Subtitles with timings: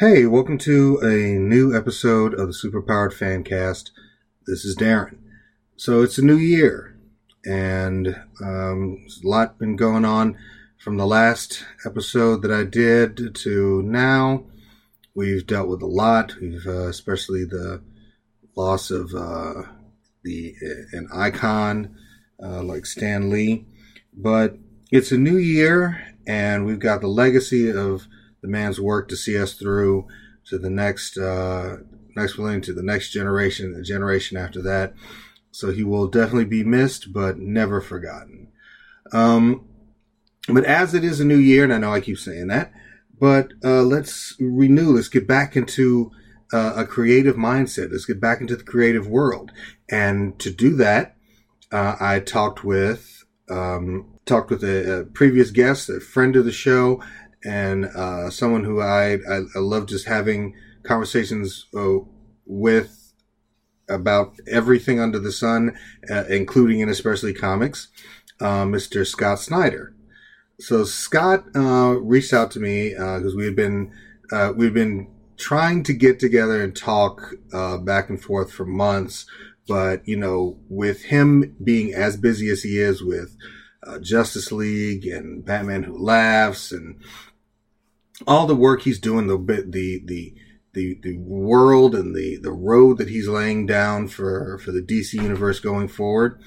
[0.00, 3.90] Hey, welcome to a new episode of the Superpowered Fancast.
[4.46, 5.18] This is Darren.
[5.76, 6.96] So it's a new year,
[7.44, 10.38] and um, a lot been going on
[10.78, 14.44] from the last episode that I did to now.
[15.14, 16.34] We've dealt with a lot.
[16.40, 17.82] We've uh, especially the
[18.56, 19.64] loss of uh,
[20.24, 20.54] the
[20.92, 21.94] an icon
[22.42, 23.66] uh, like Stan Lee,
[24.14, 24.56] but
[24.90, 28.06] it's a new year, and we've got the legacy of
[28.42, 30.06] the man's work to see us through
[30.46, 31.78] to the next uh,
[32.16, 34.94] next millennium, to the next generation, the generation after that.
[35.52, 38.48] So he will definitely be missed, but never forgotten.
[39.12, 39.66] Um,
[40.48, 42.72] but as it is a new year, and I know I keep saying that,
[43.18, 44.94] but uh, let's renew.
[44.94, 46.10] Let's get back into
[46.52, 47.92] uh, a creative mindset.
[47.92, 49.52] Let's get back into the creative world.
[49.90, 51.16] And to do that,
[51.70, 56.52] uh, I talked with um, talked with a, a, previous guest, a friend of the
[56.52, 57.02] show,
[57.44, 61.98] and uh, someone who I, I, I love just having conversations uh,
[62.46, 63.12] with
[63.88, 65.76] about everything under the sun,
[66.10, 67.88] uh, including and especially comics.
[68.40, 69.06] Uh, Mr.
[69.06, 69.92] Scott Snyder.
[70.60, 73.92] So Scott uh, reached out to me because we had been
[74.56, 77.34] we've been trying to get together and talk
[77.84, 79.26] back and forth for months,
[79.68, 83.36] but you know, with him being as busy as he is with
[83.86, 86.96] uh, Justice League and Batman Who Laughs and
[88.26, 90.34] all the work he's doing, the the the
[90.72, 95.14] the the world and the the road that he's laying down for for the DC
[95.14, 96.40] universe going forward.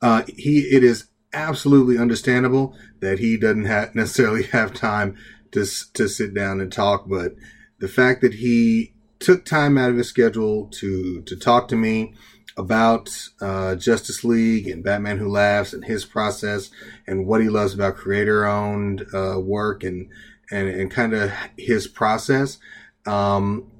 [0.00, 5.16] Uh, he it is absolutely understandable that he doesn't have necessarily have time
[5.52, 7.34] to to sit down and talk, but
[7.78, 12.14] the fact that he took time out of his schedule to to talk to me
[12.56, 16.70] about uh, Justice League and Batman Who Laughs and his process
[17.06, 20.08] and what he loves about creator owned uh, work and
[20.54, 22.58] and, and kind of his process
[23.06, 23.70] um,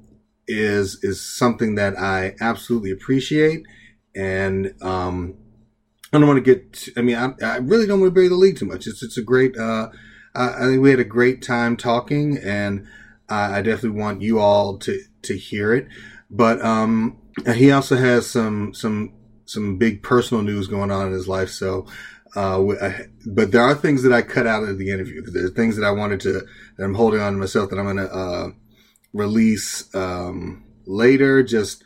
[0.47, 3.65] is is something that I absolutely appreciate.
[4.15, 5.35] And um,
[6.13, 6.89] I don't want to get.
[6.97, 8.87] I mean, I, I, really don't want to bury the lead too much.
[8.87, 9.57] It's it's a great.
[9.57, 9.89] Uh,
[10.35, 12.87] I think we had a great time talking, and
[13.29, 15.87] I definitely want you all to to hear it.
[16.29, 17.17] But um,
[17.53, 19.13] he also has some some
[19.45, 21.85] some big personal news going on in his life, so
[22.35, 22.91] uh,
[23.25, 25.21] but there are things that I cut out of the interview.
[25.21, 26.33] There are things that I wanted to,
[26.77, 28.47] that I'm holding on to myself that I'm going to, uh,
[29.13, 31.83] release, um, later just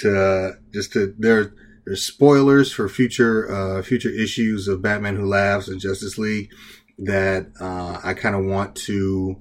[0.00, 1.52] to, just to, there,
[1.84, 6.50] there's spoilers for future, uh, future issues of Batman Who Laughs and Justice League
[6.98, 9.40] that, uh, I kind of want to,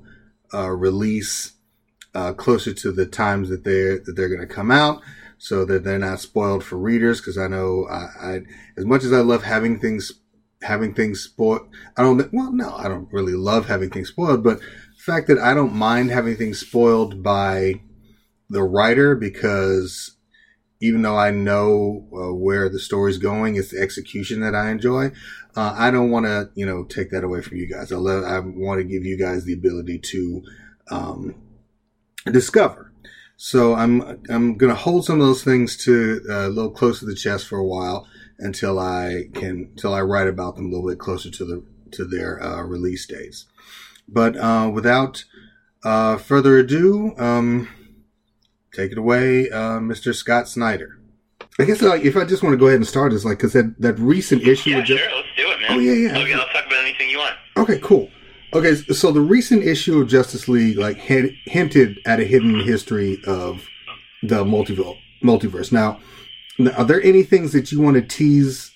[0.54, 1.54] uh, release,
[2.14, 5.02] uh, closer to the times that they're, that they're going to come out
[5.40, 7.20] so that they're not spoiled for readers.
[7.20, 8.42] Cause I know I, I,
[8.78, 10.12] as much as I love having things
[10.62, 11.68] having things spoiled.
[11.98, 15.40] I don't, well, no, I don't really love having things spoiled, but the fact that
[15.40, 17.82] I don't mind having things spoiled by
[18.50, 20.18] the writer because
[20.82, 25.12] even though I know uh, where the story's going, it's the execution that I enjoy.
[25.56, 27.92] Uh, I don't want to, you know, take that away from you guys.
[27.92, 30.44] I love, I want to give you guys the ability to
[30.90, 31.36] um,
[32.32, 32.92] discover.
[33.38, 37.00] So I'm I'm going to hold some of those things to uh, a little close
[37.00, 38.08] to the chest for a while
[38.42, 42.06] until I can until I write about them a little bit closer to the to
[42.06, 43.46] their uh, release dates.
[44.08, 45.24] But uh, without
[45.84, 47.70] uh, further ado, um,
[48.74, 50.14] take it away, uh, Mr.
[50.14, 51.00] Scott Snyder.
[51.60, 53.54] I guess like if I just want to go ahead and start is like because
[53.54, 54.72] that that recent issue.
[54.72, 55.16] Yeah, just, sure.
[55.16, 55.72] Let's do it, man.
[55.72, 56.18] Oh yeah, yeah.
[56.18, 57.36] Okay, I'll talk about anything you want.
[57.58, 58.10] Okay, cool.
[58.54, 63.22] Okay, so the recent issue of Justice League like hint, hinted at a hidden history
[63.26, 63.66] of
[64.24, 64.98] the multiverse.
[65.24, 65.72] Multiverse.
[65.72, 66.00] Now,
[66.70, 68.72] are there any things that you want to tease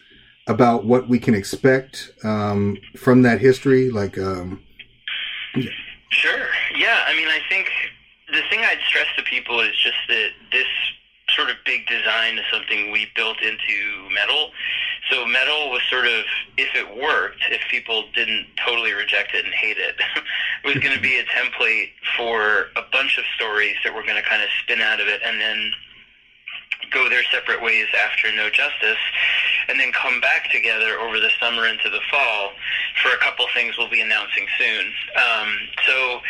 [0.48, 3.90] about what we can expect um, from that history?
[3.90, 4.64] Like, um,
[5.56, 5.70] yeah.
[6.10, 6.48] sure,
[6.78, 7.04] yeah.
[7.08, 7.70] I mean, I think
[8.32, 10.68] the thing I'd stress to people is just that this
[11.30, 14.52] sort of big design is something we built into metal.
[15.10, 16.24] So metal was sort of,
[16.58, 20.24] if it worked, if people didn't totally reject it and hate it, it
[20.66, 24.28] was going to be a template for a bunch of stories that were going to
[24.28, 25.72] kind of spin out of it and then
[26.96, 29.04] go their separate ways after No Justice,
[29.68, 32.54] and then come back together over the summer into the fall
[33.04, 34.86] for a couple things we'll be announcing soon.
[35.20, 35.50] Um,
[35.86, 36.22] so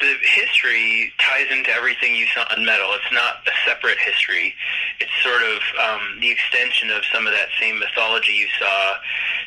[0.00, 2.90] the history ties into everything you saw in Metal.
[2.92, 4.54] It's not a separate history.
[5.00, 8.94] It's sort of um, the extension of some of that same mythology you saw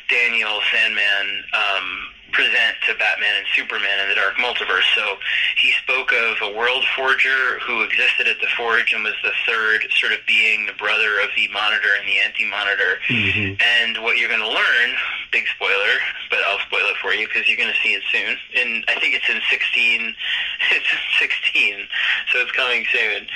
[0.08, 1.86] Daniel, Sandman, um,
[2.32, 4.88] present to Batman and Superman in the Dark Multiverse.
[4.94, 5.16] So
[5.56, 9.86] he spoke of a world forger who existed at the Forge and was the third
[9.90, 12.98] sort of being the brother of the Monitor and the Anti Monitor.
[13.08, 13.60] Mm-hmm.
[13.60, 14.90] And what you're going to learn
[15.32, 15.96] big spoiler,
[16.30, 18.36] but I'll spoil it for you because you're going to see it soon.
[18.54, 20.14] And I think it's in 16.
[20.70, 21.86] It's in 16,
[22.32, 23.26] so it's coming soon.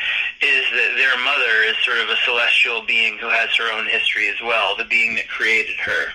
[0.40, 4.30] Is that their mother is sort of a celestial being who has her own history
[4.30, 6.12] as well, the being that created her,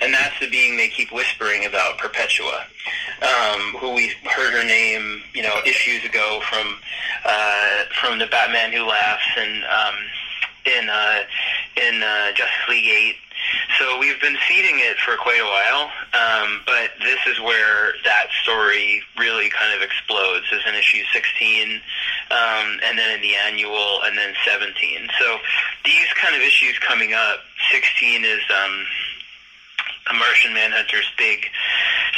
[0.00, 2.64] and that's the being they keep whispering about, Perpetua,
[3.22, 6.78] um, who we heard her name, you know, issues ago from
[7.24, 9.64] uh, from the Batman Who Laughs and.
[9.64, 9.96] Um,
[10.64, 11.22] in uh,
[11.76, 13.16] in uh, Justice League Eight.
[13.78, 18.26] So we've been seeding it for quite a while, um, but this is where that
[18.42, 21.80] story really kind of explodes, is in issue 16,
[22.30, 25.08] um, and then in the annual, and then 17.
[25.18, 25.38] So
[25.84, 28.86] these kind of issues coming up, 16 is um,
[30.10, 31.46] a Martian Manhunter's big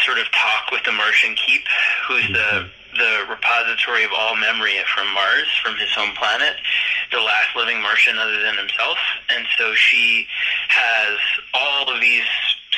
[0.05, 1.65] sort of talk with the Martian Keep,
[2.09, 6.55] who's the the repository of all memory from Mars, from his home planet,
[7.11, 8.99] the last living Martian other than himself.
[9.31, 10.27] And so she
[10.69, 11.19] has
[11.53, 12.25] all of these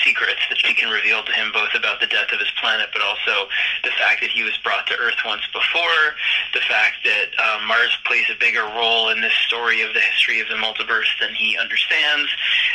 [0.04, 3.02] secrets that she can reveal to him, both about the death of his planet, but
[3.02, 3.48] also
[3.82, 6.14] the fact that he was brought to Earth once before,
[6.54, 10.40] the fact that uh, Mars plays a bigger role in this story of the history
[10.40, 12.30] of the multiverse than he understands,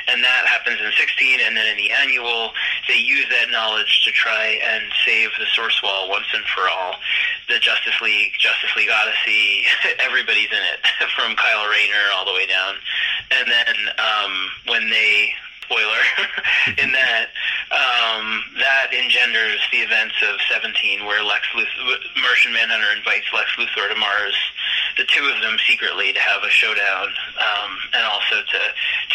[0.08, 2.52] and that happens in 16, and then in the annual,
[2.88, 7.00] they use that knowledge to try and save the Source Wall once and for all.
[7.48, 9.64] The Justice League, Justice League Odyssey,
[10.00, 10.80] everybody's in it,
[11.16, 12.76] from Kyle Rayner all the way down.
[13.32, 14.34] And then um,
[14.68, 15.34] when they
[15.72, 16.04] spoiler
[16.84, 17.32] in that
[17.72, 23.88] um, that engenders the events of 17, where Lex Luthor, Martian Manhunter invites Lex Luthor
[23.88, 24.36] to Mars,
[24.98, 27.08] the two of them secretly to have a showdown,
[27.40, 28.60] um, and also to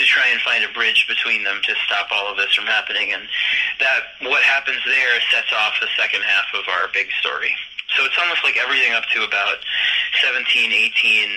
[0.00, 3.12] to try and find a bridge between them to stop all of this from happening.
[3.12, 3.28] And
[3.80, 7.52] that what happens there sets off the second half of our big story.
[7.96, 9.58] So it's almost like everything up to about
[10.22, 11.30] 17, 18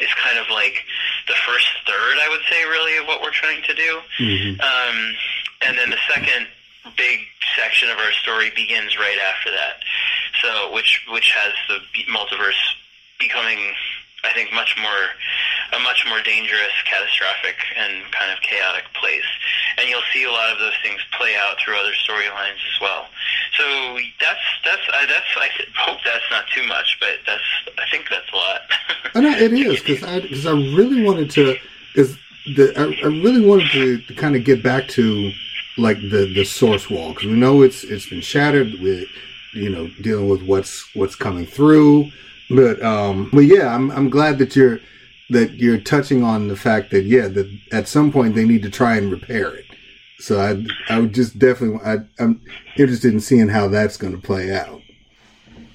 [0.00, 0.84] is kind of like
[1.26, 4.00] the first third, I would say, really, of what we're trying to do.
[4.18, 4.60] Mm-hmm.
[4.60, 5.14] Um,
[5.66, 6.46] and then the second
[6.96, 7.20] big
[7.56, 9.82] section of our story begins right after that.
[10.42, 11.80] So, which which has the
[12.12, 12.60] multiverse
[13.18, 13.58] becoming
[14.24, 15.04] I think much more
[15.72, 19.26] a much more dangerous, catastrophic, and kind of chaotic place.
[19.76, 23.08] And you'll see a lot of those things play out through other storylines as well.
[23.56, 27.42] So that's that's I, that's I hope that's not too much, but that's
[27.78, 28.60] I think that's a lot.
[29.14, 31.56] and it is because I because I really wanted to
[31.94, 32.18] is
[32.56, 35.32] the I, I really wanted to kind of get back to
[35.78, 39.08] like the the source wall because we know it's it's been shattered with
[39.52, 42.10] you know dealing with what's what's coming through
[42.50, 44.80] but um, but yeah, I'm I'm glad that you're
[45.30, 48.70] that you're touching on the fact that yeah, that at some point they need to
[48.70, 49.63] try and repair it.
[50.18, 52.40] So I I would just definitely I, I'm
[52.76, 54.80] interested in seeing how that's going to play out.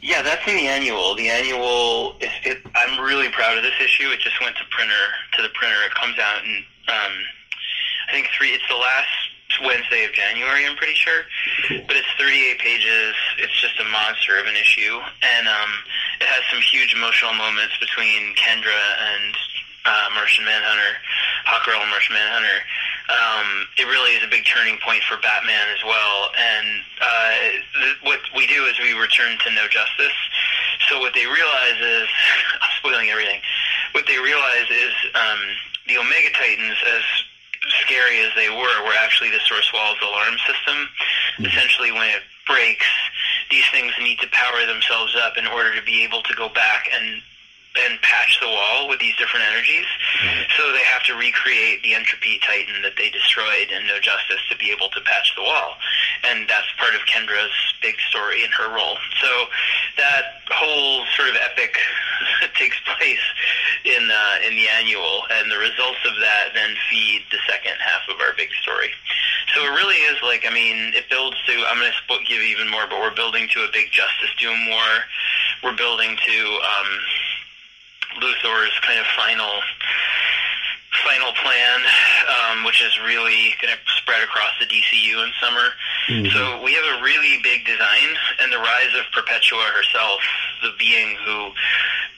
[0.02, 1.14] Yeah, that's in the annual.
[1.16, 4.10] The annual, is, it, I'm really proud of this issue.
[4.10, 5.06] It just went to printer
[5.36, 5.76] to the printer.
[5.86, 7.14] It comes out in um,
[8.08, 8.50] I think three.
[8.50, 9.30] It's the last
[9.64, 11.26] Wednesday of January, I'm pretty sure.
[11.70, 13.16] But it's 38 pages.
[13.38, 15.72] It's just a monster of an issue, and um,
[16.22, 19.34] it has some huge emotional moments between Kendra and
[19.86, 20.98] uh, Martian Manhunter,
[21.46, 22.60] Hawkgirl and Martian Manhunter.
[23.10, 26.30] Um, it really is a big turning point for Batman as well.
[26.38, 26.68] And
[27.02, 27.34] uh,
[27.82, 30.14] th- what we do is we return to no justice.
[30.88, 32.08] So what they realize is,
[32.62, 33.42] I'm spoiling everything.
[33.94, 35.42] What they realize is um,
[35.88, 37.04] the Omega Titans, as
[37.82, 40.78] scary as they were, were actually the source wall's alarm system.
[40.86, 41.46] Mm-hmm.
[41.46, 42.86] Essentially, when it breaks,
[43.50, 46.90] these things need to power themselves up in order to be able to go back
[46.94, 47.22] and
[47.78, 49.86] and patch the wall with these different energies.
[49.86, 50.42] Mm-hmm.
[50.58, 54.58] So they have to recreate the entropy titan that they destroyed in No Justice to
[54.58, 55.78] be able to patch the wall.
[56.26, 58.98] And that's part of Kendra's big story in her role.
[59.22, 59.30] So
[59.98, 61.78] that whole sort of epic
[62.58, 63.24] takes place
[63.86, 68.04] in uh, in the annual, and the results of that then feed the second half
[68.10, 68.92] of our big story.
[69.56, 71.54] So it really is like I mean, it builds to.
[71.70, 74.92] I'm going to give even more, but we're building to a big Justice Doom war.
[75.64, 76.38] We're building to.
[76.60, 76.92] Um,
[78.18, 79.62] Luthor's kind of final
[81.06, 81.80] final plan,
[82.28, 85.72] um, which is really going to spread across the DCU in summer.
[86.10, 86.34] Mm-hmm.
[86.36, 88.10] So we have a really big design,
[88.42, 90.20] and the rise of Perpetua herself,
[90.62, 91.54] the being who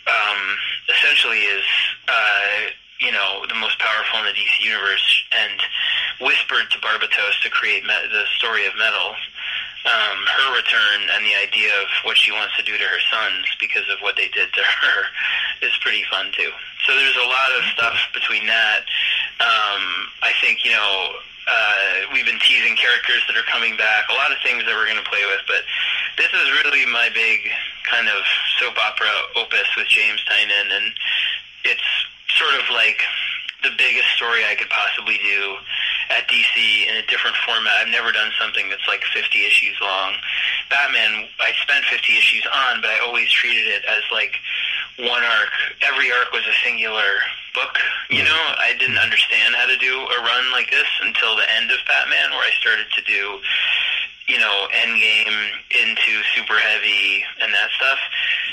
[0.08, 0.42] um,
[0.90, 1.64] essentially is.
[2.08, 2.72] Uh,
[3.02, 5.60] you know, the most powerful in the DC universe, and
[6.22, 9.16] whispered to Barbatos to create me- the story of Metal
[9.86, 13.50] um, her return and the idea of what she wants to do to her sons
[13.60, 15.00] because of what they did to her
[15.66, 16.52] is pretty fun too.
[16.86, 18.86] So there's a lot of stuff between that.
[19.42, 21.18] Um, I think you know
[21.50, 24.86] uh, we've been teasing characters that are coming back, a lot of things that we're
[24.86, 25.66] going to play with, but
[26.18, 27.50] this is really my big
[27.90, 28.22] kind of
[28.60, 30.94] soap opera opus with James Tynion, and
[31.66, 31.90] it's
[32.38, 33.02] sort of like
[33.64, 35.58] the biggest story I could possibly do
[36.12, 37.74] at DC in a different format.
[37.80, 40.14] I've never done something that's like 50 issues long.
[40.70, 44.36] Batman, I spent 50 issues on, but I always treated it as like
[45.00, 45.54] one arc.
[45.82, 47.80] Every arc was a singular book.
[48.10, 48.28] You mm-hmm.
[48.28, 49.08] know, I didn't mm-hmm.
[49.08, 52.54] understand how to do a run like this until the end of Batman, where I
[52.60, 53.40] started to do
[54.32, 55.36] you know, Endgame
[55.76, 58.00] into super heavy and that stuff.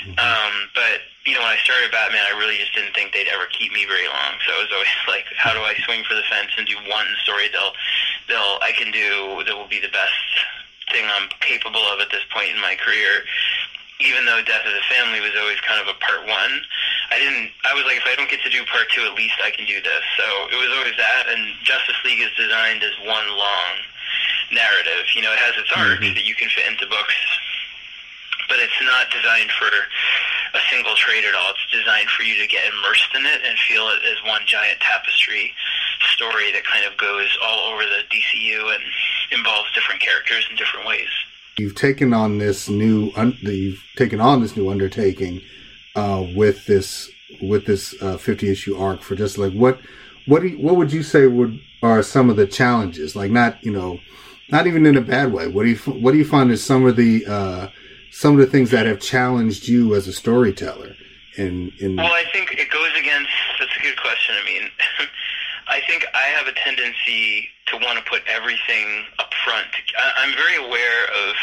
[0.03, 0.19] Mm-hmm.
[0.19, 3.47] Um, but you know, when I started Batman, I really just didn't think they'd ever
[3.47, 4.35] keep me very long.
[4.43, 7.07] So it was always like, how do I swing for the fence and do one
[7.23, 7.71] story they'll
[8.27, 10.19] they'll I can do that will be the best
[10.91, 13.23] thing I'm capable of at this point in my career.
[14.03, 16.53] Even though Death of the Family was always kind of a part one,
[17.11, 17.51] I didn't.
[17.67, 19.63] I was like, if I don't get to do part two, at least I can
[19.63, 20.03] do this.
[20.19, 21.31] So it was always that.
[21.31, 23.79] And Justice League is designed as one long
[24.51, 25.05] narrative.
[25.15, 26.15] You know, it has its arcs mm-hmm.
[26.15, 27.15] that you can fit into books,
[28.47, 31.53] but it's not designed for a single trade at all.
[31.53, 34.79] It's designed for you to get immersed in it and feel it as one giant
[34.79, 35.53] tapestry
[36.15, 38.83] story that kind of goes all over the DCU and
[39.31, 41.09] involves different characters in different ways.
[41.57, 45.41] You've taken on this new, un- you've taken on this new undertaking
[45.95, 47.09] uh, with this
[47.41, 49.79] with this uh, 50 issue arc for just like what
[50.25, 53.63] what do you, what would you say would are some of the challenges like not
[53.63, 53.99] you know
[54.51, 55.47] not even in a bad way.
[55.47, 57.67] What do you what do you find is some of the uh,
[58.11, 60.95] some of the things that have challenged you as a storyteller?
[61.37, 63.31] In, in well, I think it goes against.
[63.59, 64.35] That's a good question.
[64.41, 64.69] I mean,
[65.67, 69.67] I think I have a tendency to want to put everything up front.
[69.97, 71.35] I, I'm very aware of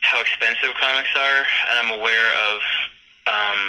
[0.00, 2.60] how expensive comics are, and I'm aware of
[3.26, 3.60] um,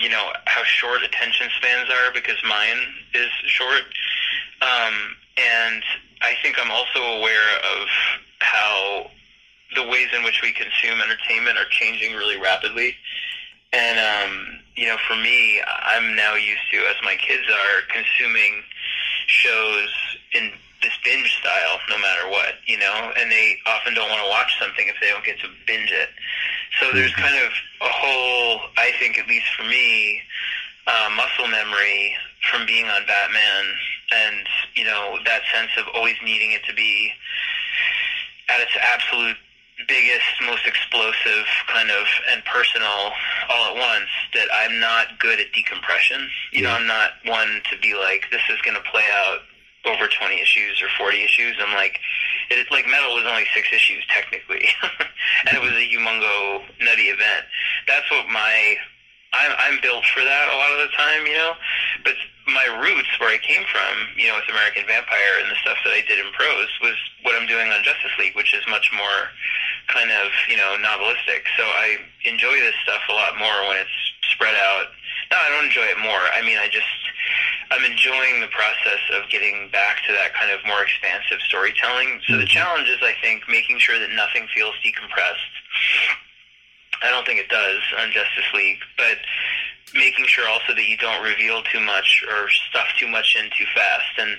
[0.00, 2.78] you know how short attention spans are because mine
[3.14, 3.84] is short.
[4.62, 5.82] Um, and
[6.22, 7.88] I think I'm also aware of
[8.40, 9.10] how
[9.74, 12.94] the ways in which we consume entertainment are changing really rapidly.
[13.72, 18.62] And, um, you know, for me, I'm now used to, as my kids are, consuming
[19.26, 19.88] shows
[20.32, 20.50] in
[20.82, 24.58] this binge style no matter what, you know, and they often don't want to watch
[24.58, 26.08] something if they don't get to binge it.
[26.80, 27.22] So there's mm-hmm.
[27.22, 30.22] kind of a whole, I think, at least for me,
[30.86, 32.14] uh, muscle memory
[32.50, 33.64] from being on Batman
[34.10, 37.12] and you know that sense of always needing it to be
[38.48, 39.36] at its absolute
[39.86, 43.12] biggest, most explosive kind of and personal
[43.48, 46.28] all at once that I'm not good at decompression.
[46.52, 46.68] You yeah.
[46.68, 49.40] know, I'm not one to be like, this is going to play out
[49.86, 51.56] over 20 issues or 40 issues.
[51.60, 52.00] I'm like,
[52.50, 54.66] it's like Metal was only six issues technically,
[55.46, 57.44] and it was a humongo nutty event.
[57.86, 58.76] That's what my
[59.32, 61.52] I'm, I'm built for that a lot of the time, you know.
[62.02, 62.14] But
[62.48, 65.92] my roots, where I came from, you know, with American Vampire and the stuff that
[65.92, 69.28] I did in prose, was what I'm doing on Justice League, which is much more
[69.92, 71.44] kind of, you know, novelistic.
[71.56, 73.98] So I enjoy this stuff a lot more when it's
[74.32, 74.88] spread out.
[75.30, 76.24] No, I don't enjoy it more.
[76.32, 76.88] I mean, I just,
[77.68, 82.24] I'm enjoying the process of getting back to that kind of more expansive storytelling.
[82.24, 82.56] So the mm-hmm.
[82.56, 85.52] challenge is, I think, making sure that nothing feels decompressed
[87.02, 89.18] I don't think it does on Justice League, but
[89.94, 93.66] making sure also that you don't reveal too much or stuff too much in too
[93.74, 94.18] fast.
[94.18, 94.36] And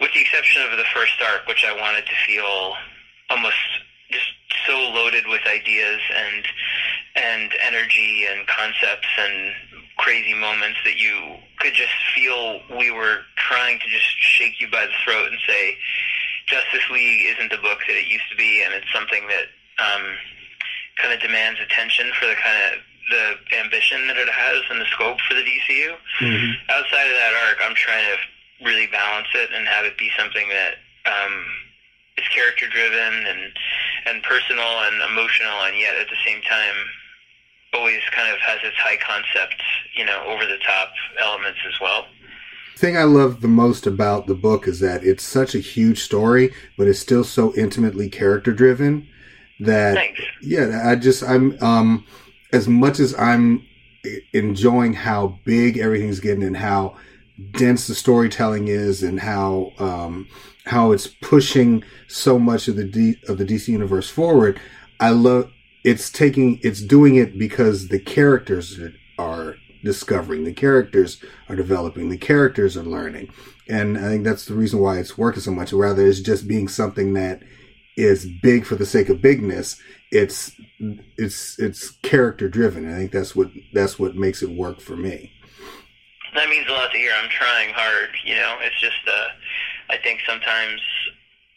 [0.00, 2.74] with the exception of the first arc, which I wanted to feel
[3.30, 3.56] almost
[4.10, 4.28] just
[4.66, 6.44] so loaded with ideas and
[7.14, 9.52] and energy and concepts and
[9.98, 14.86] crazy moments that you could just feel we were trying to just shake you by
[14.86, 15.76] the throat and say
[16.46, 19.46] Justice League isn't the book that it used to be and it's something that
[19.82, 20.16] um,
[20.96, 22.80] kind of demands attention for the kind of
[23.10, 25.94] the ambition that it has and the scope for the DCU.
[26.20, 26.52] Mm-hmm.
[26.70, 30.48] Outside of that arc, I'm trying to really balance it and have it be something
[30.48, 30.74] that
[31.06, 31.44] um,
[32.18, 33.52] is character driven and
[34.06, 36.74] and personal and emotional, and yet at the same time
[37.74, 39.60] always kind of has its high concept,
[39.94, 42.06] you know, over the top elements as well.
[42.74, 46.00] The thing I love the most about the book is that it's such a huge
[46.00, 49.08] story, but it's still so intimately character driven
[49.60, 50.20] that Thanks.
[50.40, 52.06] yeah i just i'm um
[52.52, 53.66] as much as i'm
[54.32, 56.96] enjoying how big everything's getting and how
[57.52, 60.26] dense the storytelling is and how um
[60.64, 64.60] how it's pushing so much of the D, of the DC universe forward
[65.00, 65.50] i love
[65.84, 68.78] it's taking it's doing it because the characters
[69.18, 73.32] are discovering the characters are developing the characters are learning.
[73.68, 76.68] And i think that's the reason why it's working so much rather it's just being
[76.68, 77.42] something that
[77.98, 79.76] is big for the sake of bigness.
[80.12, 80.52] It's
[81.18, 82.90] it's it's character driven.
[82.90, 85.32] I think that's what that's what makes it work for me.
[86.34, 87.12] That means a lot to hear.
[87.20, 88.10] I'm trying hard.
[88.24, 89.28] You know, it's just uh,
[89.90, 90.80] I think sometimes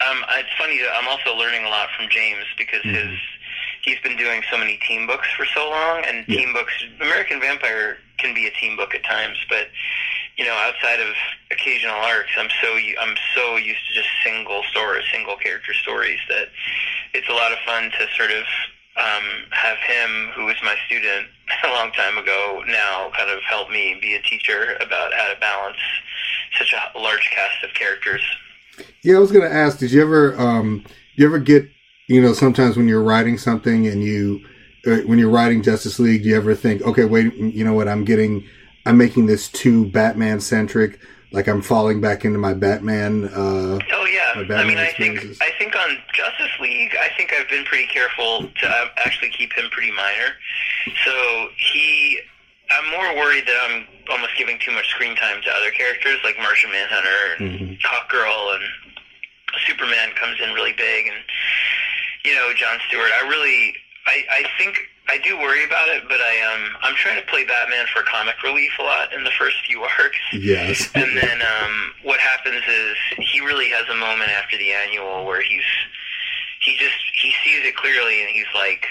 [0.10, 0.81] um, it's funny.
[0.95, 3.10] I'm also learning a lot from James because mm-hmm.
[3.10, 3.19] his
[3.83, 6.38] he's been doing so many team books for so long, and yeah.
[6.38, 6.74] team books.
[7.00, 9.67] American Vampire can be a team book at times, but
[10.41, 11.13] you know, outside of
[11.51, 16.48] occasional arcs, I'm so I'm so used to just single stories, single character stories that
[17.13, 18.43] it's a lot of fun to sort of
[18.98, 21.27] um, have him, who was my student
[21.63, 25.39] a long time ago, now kind of help me be a teacher about how to
[25.39, 25.77] balance
[26.57, 28.24] such a large cast of characters.
[29.03, 30.83] Yeah, I was going to ask, did you ever, um,
[31.17, 31.69] you ever get,
[32.07, 34.43] you know, sometimes when you're writing something and you,
[34.88, 37.88] uh, when you're writing Justice League, do you ever think, okay, wait, you know what,
[37.88, 38.43] I'm getting,
[38.85, 41.00] I'm making this too Batman centric
[41.31, 43.25] like I'm falling back into my Batman.
[43.25, 47.33] Uh, oh yeah, Batman I mean, I think I think on Justice League, I think
[47.33, 50.35] I've been pretty careful to uh, actually keep him pretty minor.
[51.05, 52.19] So he,
[52.69, 56.38] I'm more worried that I'm almost giving too much screen time to other characters like
[56.38, 57.73] Martian Manhunter and mm-hmm.
[57.88, 58.63] Hawkgirl and
[59.67, 61.17] Superman comes in really big, and
[62.25, 63.11] you know John Stewart.
[63.23, 63.73] I really,
[64.07, 64.77] I, I think
[65.11, 68.41] I do worry about it, but I um I'm trying to play Batman for comic
[68.43, 70.17] relief a lot in the first few arcs.
[70.31, 70.89] Yes.
[70.95, 75.41] and then um what happens is he really has a moment after the annual where
[75.41, 75.67] he's
[76.61, 78.85] he just he sees it clearly and he's like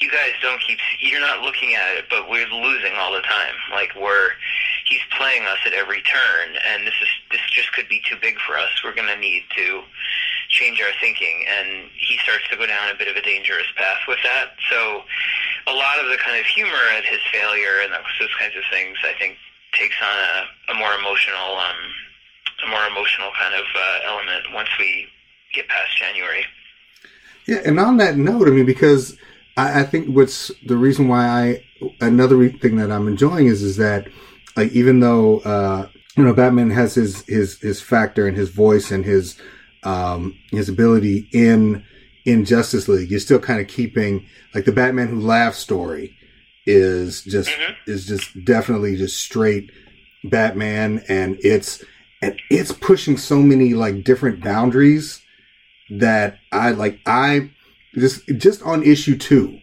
[0.00, 3.54] you guys don't keep you're not looking at it but we're losing all the time
[3.72, 4.30] like we're
[4.84, 8.36] he's playing us at every turn and this is this just could be too big
[8.46, 9.80] for us we're going to need to
[10.56, 11.44] change our thinking.
[11.44, 14.56] And he starts to go down a bit of a dangerous path with that.
[14.72, 15.04] So
[15.68, 18.96] a lot of the kind of humor at his failure and those kinds of things,
[19.04, 19.36] I think,
[19.76, 21.80] takes on a, a more emotional, um,
[22.64, 25.06] a more emotional kind of uh, element once we
[25.52, 26.44] get past January.
[27.46, 29.16] Yeah, and on that note, I mean, because
[29.56, 31.64] I, I think what's the reason why I
[32.00, 34.08] another thing that I'm enjoying is is that
[34.56, 38.90] like even though uh, you know Batman has his his his factor and his voice
[38.90, 39.40] and his
[39.86, 41.84] um, his ability in
[42.24, 43.10] in Justice League.
[43.10, 46.14] You're still kind of keeping like the Batman Who Laughs story
[46.66, 47.90] is just mm-hmm.
[47.90, 49.70] is just definitely just straight
[50.24, 51.82] Batman, and it's
[52.20, 55.22] and it's pushing so many like different boundaries
[55.88, 56.98] that I like.
[57.06, 57.50] I
[57.94, 59.60] just just on issue two,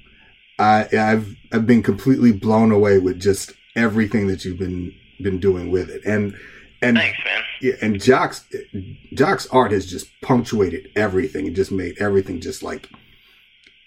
[0.57, 5.69] I I've I've been completely blown away with just everything that you've been been doing
[5.69, 6.33] with it, and
[6.81, 7.43] and Thanks, man.
[7.63, 8.43] Yeah, and Jock's
[9.13, 11.47] Jock's art has just punctuated everything.
[11.47, 12.89] It just made everything just like.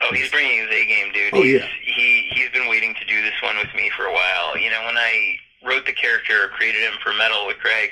[0.00, 1.34] Oh, he's bringing his A game, dude.
[1.34, 1.68] Oh he's, yeah.
[1.84, 4.56] He he's been waiting to do this one with me for a while.
[4.56, 7.90] You know, when I wrote the character, created him for Metal with Greg,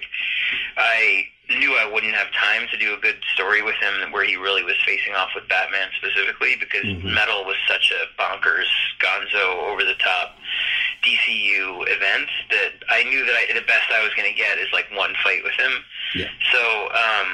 [0.78, 4.36] I knew I wouldn't have time to do a good story with him where he
[4.36, 7.12] really was facing off with Batman specifically because mm-hmm.
[7.12, 8.72] Metal was such a bonkers,
[9.04, 10.36] gonzo, over the top
[11.04, 14.68] DCU event that I knew that I, the best I was going to get is
[14.72, 15.84] like one fight with him.
[16.14, 16.32] Yeah.
[16.52, 17.30] So um,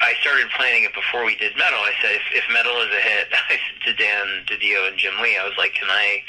[0.00, 1.80] I started planning it before we did Metal.
[1.80, 5.14] I said if, if Metal is a hit, I said to Dan DiDio and Jim
[5.22, 6.20] Lee, I was like, can I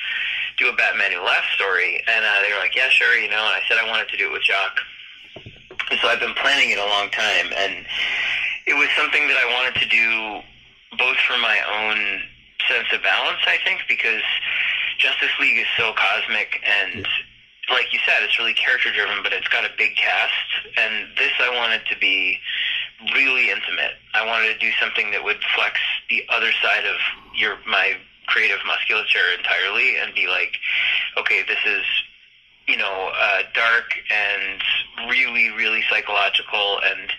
[0.58, 2.02] do a Batman Who Laughs story?
[2.08, 3.44] And uh, they were like, yeah, sure, you know.
[3.44, 4.80] And I said I wanted to do it with Jock.
[5.92, 7.86] And so I've been planning it a long time, and
[8.66, 10.08] it was something that I wanted to do
[10.98, 12.22] both for my own
[12.70, 14.24] sense of balance, I think, because
[14.98, 17.08] Justice League is so cosmic and
[17.70, 20.68] like you said, it's really character driven, but it's got a big cast.
[20.76, 22.38] And this I wanted to be
[23.14, 23.96] really intimate.
[24.14, 25.80] I wanted to do something that would flex
[26.10, 26.98] the other side of
[27.36, 27.94] your my
[28.28, 30.58] creative musculature entirely and be like,
[31.18, 31.84] okay, this is
[32.68, 34.62] you know, uh, dark and
[35.10, 37.12] really, really psychological and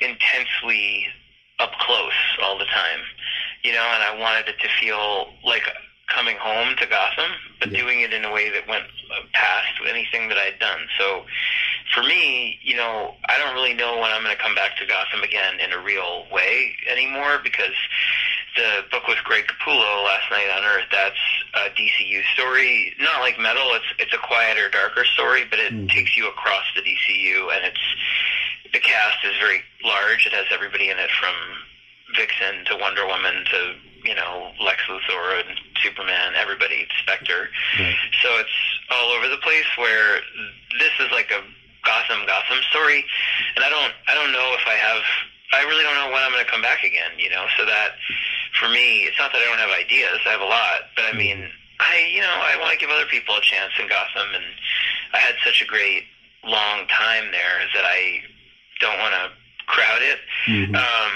[0.00, 1.06] intensely
[1.58, 3.00] up close all the time.
[3.64, 5.64] You know, and I wanted it to feel like
[6.08, 7.80] coming home to Gotham, but yeah.
[7.80, 8.84] doing it in a way that went
[9.32, 10.80] past anything that I'd done.
[10.98, 11.24] So
[11.94, 14.86] for me, you know, I don't really know when I'm going to come back to
[14.86, 17.74] Gotham again in a real way anymore because
[18.56, 21.22] the book with Greg Capullo, Last Night on Earth, that's
[21.54, 22.94] a DCU story.
[23.00, 25.88] Not like Metal, it's it's a quieter, darker story, but it mm.
[25.90, 27.84] takes you across the DCU, and it's
[28.72, 30.26] the cast is very large.
[30.26, 31.34] It has everybody in it from
[32.16, 37.48] Vixen to Wonder Woman to you know Lex Luthor and Superman, everybody, Spectre.
[37.78, 37.96] Right.
[38.22, 38.58] So it's
[38.90, 39.66] all over the place.
[39.76, 40.20] Where
[40.78, 41.42] this is like a
[41.84, 43.04] Gotham Gotham story,
[43.56, 45.02] and I don't I don't know if I have
[45.52, 47.14] I really don't know when I'm going to come back again.
[47.18, 47.96] You know, so that
[48.58, 50.18] for me, it's not that I don't have ideas.
[50.26, 51.18] I have a lot, but I mm-hmm.
[51.18, 54.44] mean, I you know I want to give other people a chance in Gotham, and
[55.12, 56.04] I had such a great
[56.44, 58.20] long time there that I
[58.80, 59.30] don't want to
[59.66, 60.18] crowd it.
[60.46, 60.74] Mm-hmm.
[60.74, 61.14] Um,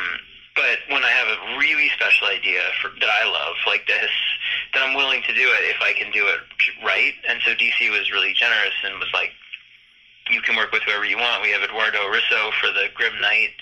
[0.59, 4.11] but when I have a really special idea for, that I love, like this,
[4.75, 6.43] then I'm willing to do it if I can do it
[6.83, 7.15] right.
[7.31, 9.31] And so DC was really generous and was like,
[10.31, 11.43] you can work with whoever you want.
[11.43, 13.55] We have Eduardo Risso for the Grim Knight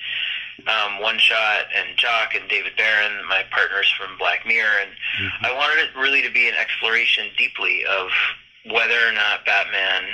[0.65, 4.81] um, One Shot and Jock and David Baron, my partners from Black Mirror.
[4.81, 5.47] And mm-hmm.
[5.47, 8.09] I wanted it really to be an exploration deeply of
[8.73, 10.09] whether or not Batman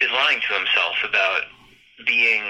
[0.00, 1.42] is lying to himself about
[2.06, 2.42] being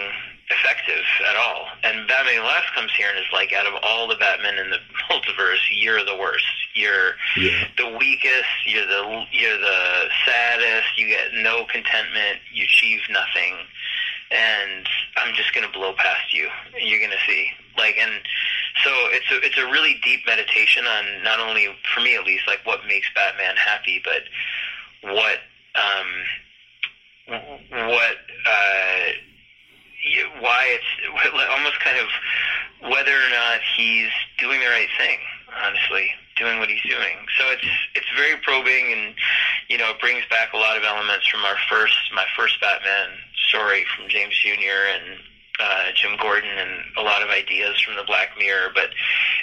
[0.51, 1.67] effective at all.
[1.83, 4.79] And Batman Last comes here and is like, out of all the Batmen in the
[5.11, 6.45] multiverse, you're the worst.
[6.75, 7.65] You're yeah.
[7.77, 8.67] the weakest.
[8.67, 10.97] You're the you're the saddest.
[10.97, 12.39] You get no contentment.
[12.53, 13.57] You achieve nothing.
[14.31, 16.49] And I'm just gonna blow past you.
[16.81, 17.51] You're gonna see.
[17.77, 18.13] Like, and
[18.85, 22.47] so it's a it's a really deep meditation on not only for me at least
[22.47, 24.23] like what makes Batman happy, but
[25.13, 25.39] what
[25.75, 27.39] um,
[27.71, 29.13] what uh,
[30.41, 30.91] why it's
[31.51, 32.09] almost kind of
[32.91, 35.19] whether or not he's doing the right thing.
[35.51, 36.11] Honestly,
[36.41, 37.21] doing what he's doing.
[37.37, 39.15] So it's it's very probing, and
[39.69, 43.19] you know, it brings back a lot of elements from our first my first Batman
[43.49, 44.81] story from James Jr.
[44.95, 45.21] and
[45.61, 48.73] uh, Jim Gordon, and a lot of ideas from the Black Mirror.
[48.75, 48.91] But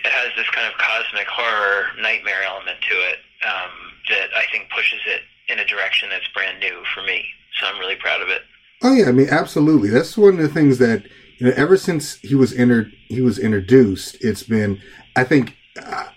[0.04, 3.72] it has this kind of cosmic horror nightmare element to it um,
[4.10, 7.24] that I think pushes it in a direction that's brand new for me.
[7.60, 8.41] So I'm really proud of it.
[8.82, 9.90] Oh yeah, I mean absolutely.
[9.90, 11.04] That's one of the things that
[11.40, 11.54] you know.
[11.56, 14.18] Ever since he was entered, he was introduced.
[14.22, 14.82] It's been.
[15.16, 15.56] I think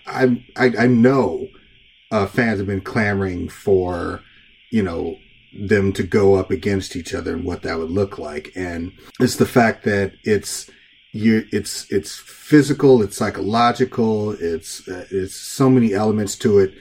[0.07, 1.47] I I, I know
[2.11, 4.21] uh, fans have been clamoring for
[4.69, 5.17] you know
[5.53, 9.35] them to go up against each other and what that would look like, and it's
[9.37, 10.69] the fact that it's
[11.13, 16.73] you it's it's physical, it's psychological, it's uh, it's so many elements to it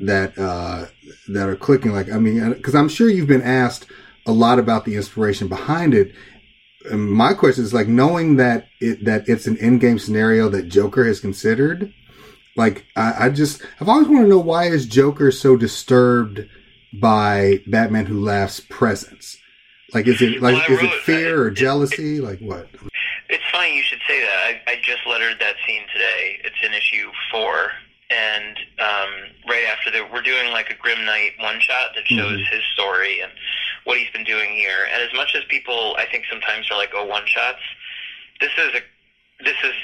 [0.00, 0.86] that uh,
[1.28, 1.92] that are clicking.
[1.92, 3.86] Like I mean, because I'm sure you've been asked
[4.26, 6.12] a lot about the inspiration behind it.
[6.90, 10.68] And my question is like knowing that it that it's an in game scenario that
[10.68, 11.92] Joker has considered.
[12.56, 16.46] Like I, I just I've always wanted to know why is Joker so disturbed
[16.92, 19.38] by Batman Who Laughs presence?
[19.94, 22.20] Like is it like well, is it fear or jealousy?
[22.20, 22.68] Like what?
[23.30, 24.60] It's funny you should say that.
[24.66, 26.40] I, I just lettered that scene today.
[26.44, 27.70] It's in issue four
[28.10, 29.10] and um,
[29.48, 32.54] right after that, we're doing like a Grim Knight one shot that shows mm-hmm.
[32.54, 33.32] his story and
[33.84, 34.88] what he's been doing here.
[34.92, 37.60] And as much as people, I think sometimes are like, oh, one shots.
[38.40, 38.80] This is a
[39.44, 39.74] this is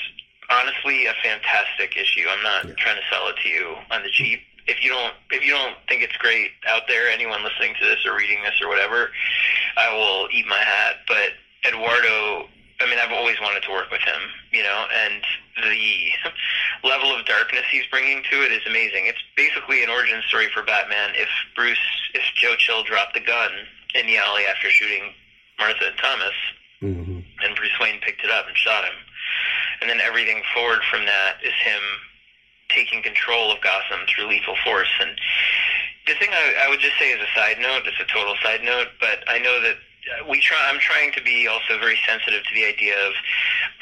[0.51, 2.27] honestly a fantastic issue.
[2.29, 2.75] I'm not yeah.
[2.79, 4.41] trying to sell it to you on the cheap.
[4.67, 8.05] If you don't if you don't think it's great out there, anyone listening to this
[8.07, 9.11] or reading this or whatever,
[9.77, 10.97] I will eat my hat.
[11.07, 11.37] But
[11.67, 12.49] Eduardo
[12.81, 15.21] I mean, I've always wanted to work with him, you know, and
[15.69, 16.09] the
[16.89, 19.05] level of darkness he's bringing to it is amazing.
[19.05, 21.79] It's basically an origin story for Batman if Bruce,
[22.15, 23.51] if Joe Chill dropped the gun
[23.95, 25.13] in the alley after shooting
[25.59, 26.39] Martha and Thomas,
[26.83, 27.21] mm-hmm.
[27.45, 28.99] and Bruce Wayne picked it up and shot him.
[29.81, 31.83] And then everything forward from that is him
[32.69, 34.91] taking control of Gotham through lethal force.
[35.01, 35.19] And
[36.07, 38.63] the thing I, I would just say as a side note, it's a total side
[38.63, 39.77] note, but I know that
[40.29, 40.59] we try.
[40.69, 43.13] I'm trying to be also very sensitive to the idea of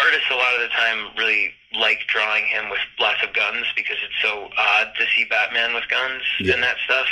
[0.00, 0.26] artists.
[0.30, 4.20] A lot of the time, really like drawing him with lots of guns because it's
[4.22, 6.54] so odd to see Batman with guns yeah.
[6.54, 7.06] and that stuff.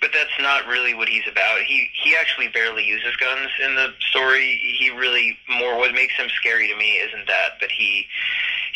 [0.00, 1.60] But that's not really what he's about.
[1.60, 4.60] He he actually barely uses guns in the story.
[4.78, 8.06] He really more what makes him scary to me isn't that, but he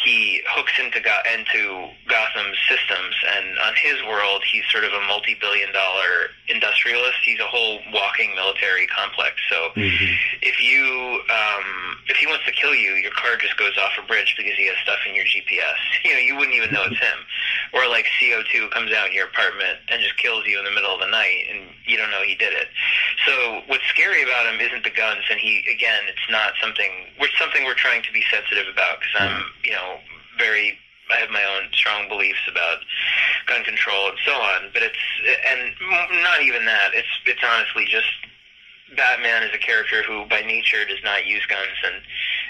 [0.05, 5.01] he hooks into Go- into Gotham's systems, and on his world, he's sort of a
[5.07, 7.19] multi-billion-dollar industrialist.
[7.25, 9.37] He's a whole walking military complex.
[9.49, 10.15] So, mm-hmm.
[10.43, 14.07] if you um, if he wants to kill you, your car just goes off a
[14.07, 15.79] bridge because he has stuff in your GPS.
[16.01, 17.21] You know, you wouldn't even know it's him.
[17.75, 20.95] Or like CO2 comes out in your apartment and just kills you in the middle
[20.95, 22.69] of the night, and you don't know he did it.
[23.29, 27.13] So, what's scary about him isn't the guns, and he again, it's not something.
[27.21, 29.90] It's something we're trying to be sensitive about because I'm, you know
[30.41, 30.79] very
[31.11, 32.79] I have my own strong beliefs about
[33.47, 35.05] gun control and so on, but it's
[35.51, 35.75] and
[36.23, 36.91] not even that.
[36.95, 38.07] It's it's honestly just
[38.97, 42.03] Batman is a character who by nature does not use guns and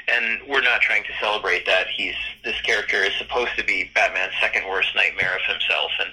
[0.08, 1.88] and we're not trying to celebrate that.
[1.88, 6.10] He's this character is supposed to be Batman's second worst nightmare of himself and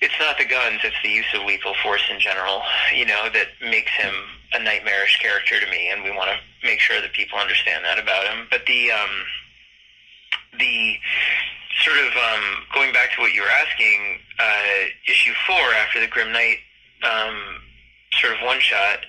[0.00, 2.60] it's not the guns, it's the use of lethal force in general,
[2.94, 4.12] you know, that makes him
[4.52, 7.98] a nightmarish character to me and we want to make sure that people understand that
[7.98, 8.46] about him.
[8.50, 9.24] But the um
[10.58, 10.96] the
[11.82, 16.06] sort of um, going back to what you were asking, uh, issue four after the
[16.06, 16.58] Grim Knight
[17.02, 17.60] um,
[18.12, 19.04] sort of one shot,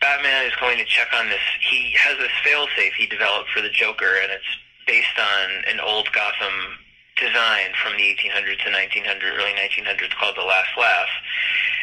[0.00, 1.40] Batman is going to check on this.
[1.60, 4.52] He has this failsafe he developed for the Joker, and it's
[4.86, 6.76] based on an old Gotham
[7.16, 11.08] design from the 1800s to 1900, early 1900s called the Last Laugh,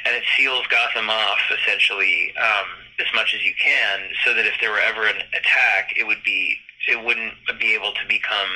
[0.06, 2.68] and it seals Gotham off essentially um,
[3.00, 6.22] as much as you can, so that if there were ever an attack, it would
[6.24, 8.50] be it wouldn't be able to become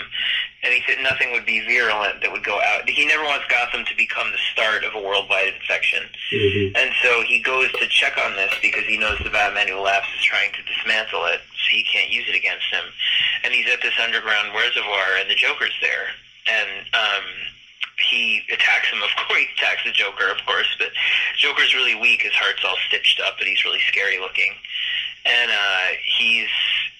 [0.63, 1.01] anything.
[1.03, 2.89] Nothing would be virulent that would go out.
[2.89, 6.75] He never wants Gotham to become the start of a worldwide infection, mm-hmm.
[6.75, 10.09] and so he goes to check on this because he knows the Batman who laughs
[10.17, 12.85] is trying to dismantle it, so he can't use it against him.
[13.43, 16.09] And he's at this underground reservoir, and the Joker's there,
[16.49, 17.25] and um,
[18.09, 19.03] he attacks him.
[19.03, 20.89] Of course, he attacks the Joker, of course, but
[21.37, 22.23] Joker's really weak.
[22.23, 24.53] His heart's all stitched up, and he's really scary looking
[25.25, 26.47] and uh, he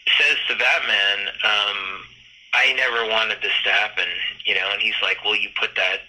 [0.07, 2.05] says to Batman, um,
[2.53, 4.07] "I never wanted this to happen,"
[4.45, 6.01] you know, and he's like, "Well, you put that."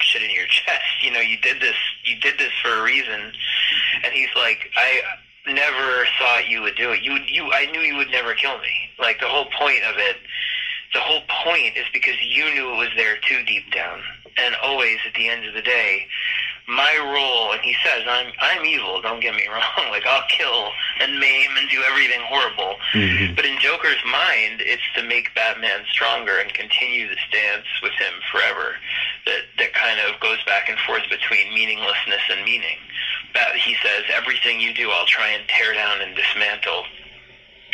[0.00, 3.32] shit in your chest you know you did this you did this for a reason
[4.04, 5.02] and he's like i
[5.44, 8.88] never thought you would do it you you i knew you would never kill me
[9.00, 10.18] like the whole point of it
[10.94, 14.00] the whole point is because you knew it was there too deep down.
[14.38, 16.06] And always at the end of the day,
[16.68, 19.00] my role, and he says, I'm I'm evil.
[19.00, 19.90] Don't get me wrong.
[19.90, 22.76] Like I'll kill and maim and do everything horrible.
[22.92, 23.34] Mm-hmm.
[23.34, 28.12] But in Joker's mind, it's to make Batman stronger and continue the stance with him
[28.30, 28.76] forever.
[29.24, 32.76] That that kind of goes back and forth between meaninglessness and meaning.
[33.32, 36.84] That he says, everything you do, I'll try and tear down and dismantle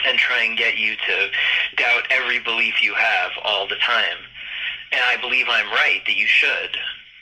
[0.06, 1.30] and try and get you to
[1.76, 4.18] doubt every belief you have all the time.
[4.92, 6.76] And I believe I'm right that you should,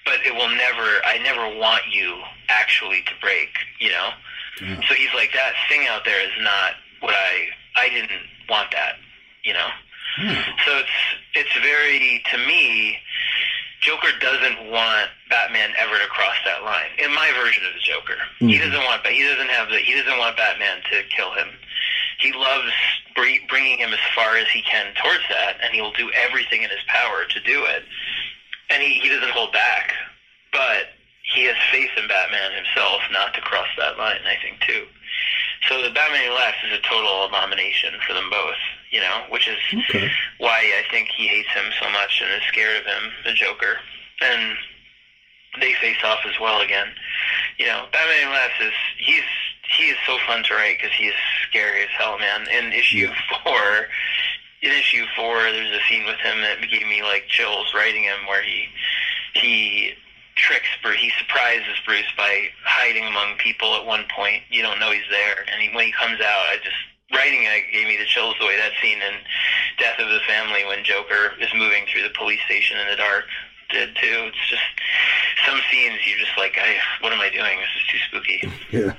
[0.04, 4.10] but it will never, I never want you actually to break, you know?
[4.60, 4.80] Yeah.
[4.88, 8.96] So he's like, that thing out there is not what I, I didn't want that,
[9.44, 9.68] you know?
[10.16, 10.34] Hmm.
[10.66, 10.98] So it's,
[11.34, 12.98] it's very, to me,
[13.82, 16.90] Joker doesn't want Batman ever to cross that line.
[16.98, 18.48] In my version of the Joker, mm-hmm.
[18.48, 21.48] he doesn't want but he doesn't have the he doesn't want Batman to kill him.
[22.20, 22.70] He loves
[23.14, 26.70] bringing him as far as he can towards that, and he will do everything in
[26.70, 27.82] his power to do it.
[28.70, 29.92] And he, he doesn't hold back,
[30.52, 30.94] but
[31.34, 34.20] he has faith in Batman himself not to cross that line.
[34.26, 34.86] I think too.
[35.68, 38.58] So the Batman Who Laughs is a total abomination for them both,
[38.90, 40.10] you know, which is okay.
[40.38, 43.78] why I think he hates him so much and is scared of him, the Joker.
[44.20, 44.56] And
[45.60, 46.88] they face off as well again.
[47.58, 49.22] You know, Batman Who Laughs is he's
[49.76, 51.14] he is so fun to write because he is
[51.48, 52.46] scary as hell, man.
[52.48, 53.14] In issue yeah.
[53.44, 53.86] four,
[54.62, 58.26] in issue four, there's a scene with him that gave me like chills writing him,
[58.28, 58.68] where he
[59.34, 59.92] he
[60.36, 61.00] tricks Bruce.
[61.00, 64.42] He surprises Bruce by hiding among people at one point.
[64.50, 66.76] You don't know he's there, and he, when he comes out, I just
[67.12, 69.14] writing it gave me the chills the way that scene in
[69.78, 73.24] Death of the Family when Joker is moving through the police station in the dark
[73.72, 74.30] did too.
[74.30, 74.62] It's just
[75.46, 77.58] some scenes you just like, I what am I doing?
[77.58, 78.52] This is too spooky.
[78.70, 78.94] Yeah.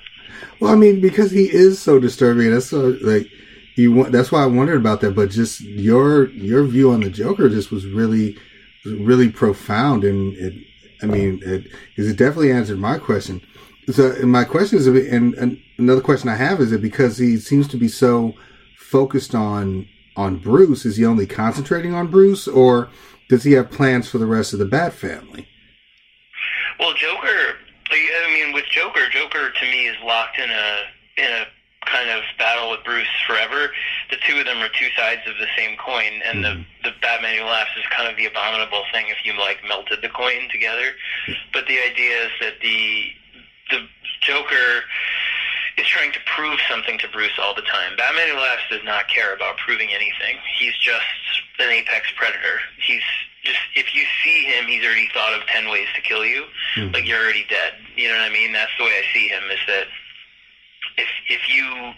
[0.60, 2.52] Well, I mean, because he is so disturbing.
[2.52, 3.28] That's so like
[3.76, 4.10] you.
[4.10, 5.16] That's why I wondered about that.
[5.16, 8.38] But just your your view on the Joker just was really
[8.86, 10.54] really profound, and it
[11.04, 13.42] I mean, it, it definitely answered my question.
[13.92, 17.68] So my question is, and, and another question I have is it because he seems
[17.68, 18.34] to be so
[18.78, 20.86] focused on on Bruce?
[20.86, 22.90] Is he only concentrating on Bruce, or
[23.28, 25.48] does he have plans for the rest of the Bat family?
[26.80, 27.58] Well, Joker.
[27.92, 30.82] I mean, with Joker, Joker to me is locked in a
[31.18, 31.46] in a
[31.86, 33.72] kind of battle with Bruce forever.
[34.10, 36.62] The two of them are two sides of the same coin, and mm-hmm.
[36.84, 40.02] the the Batman who laughs is kind of the abominable thing if you like melted
[40.02, 40.94] the coin together.
[41.54, 43.12] But the idea is that the
[43.72, 43.80] the
[44.22, 44.84] Joker
[45.78, 47.96] is trying to prove something to Bruce all the time.
[47.98, 50.38] Batman Who Laughs does not care about proving anything.
[50.58, 51.04] He's just
[51.60, 52.60] an apex predator.
[52.78, 53.02] He's
[53.44, 56.46] just if you see him, he's already thought of ten ways to kill you.
[56.76, 56.94] Mm-hmm.
[56.94, 57.74] Like you're already dead.
[57.96, 58.54] You know what I mean?
[58.54, 59.44] That's the way I see him.
[59.52, 59.88] Is that
[60.98, 61.94] if if you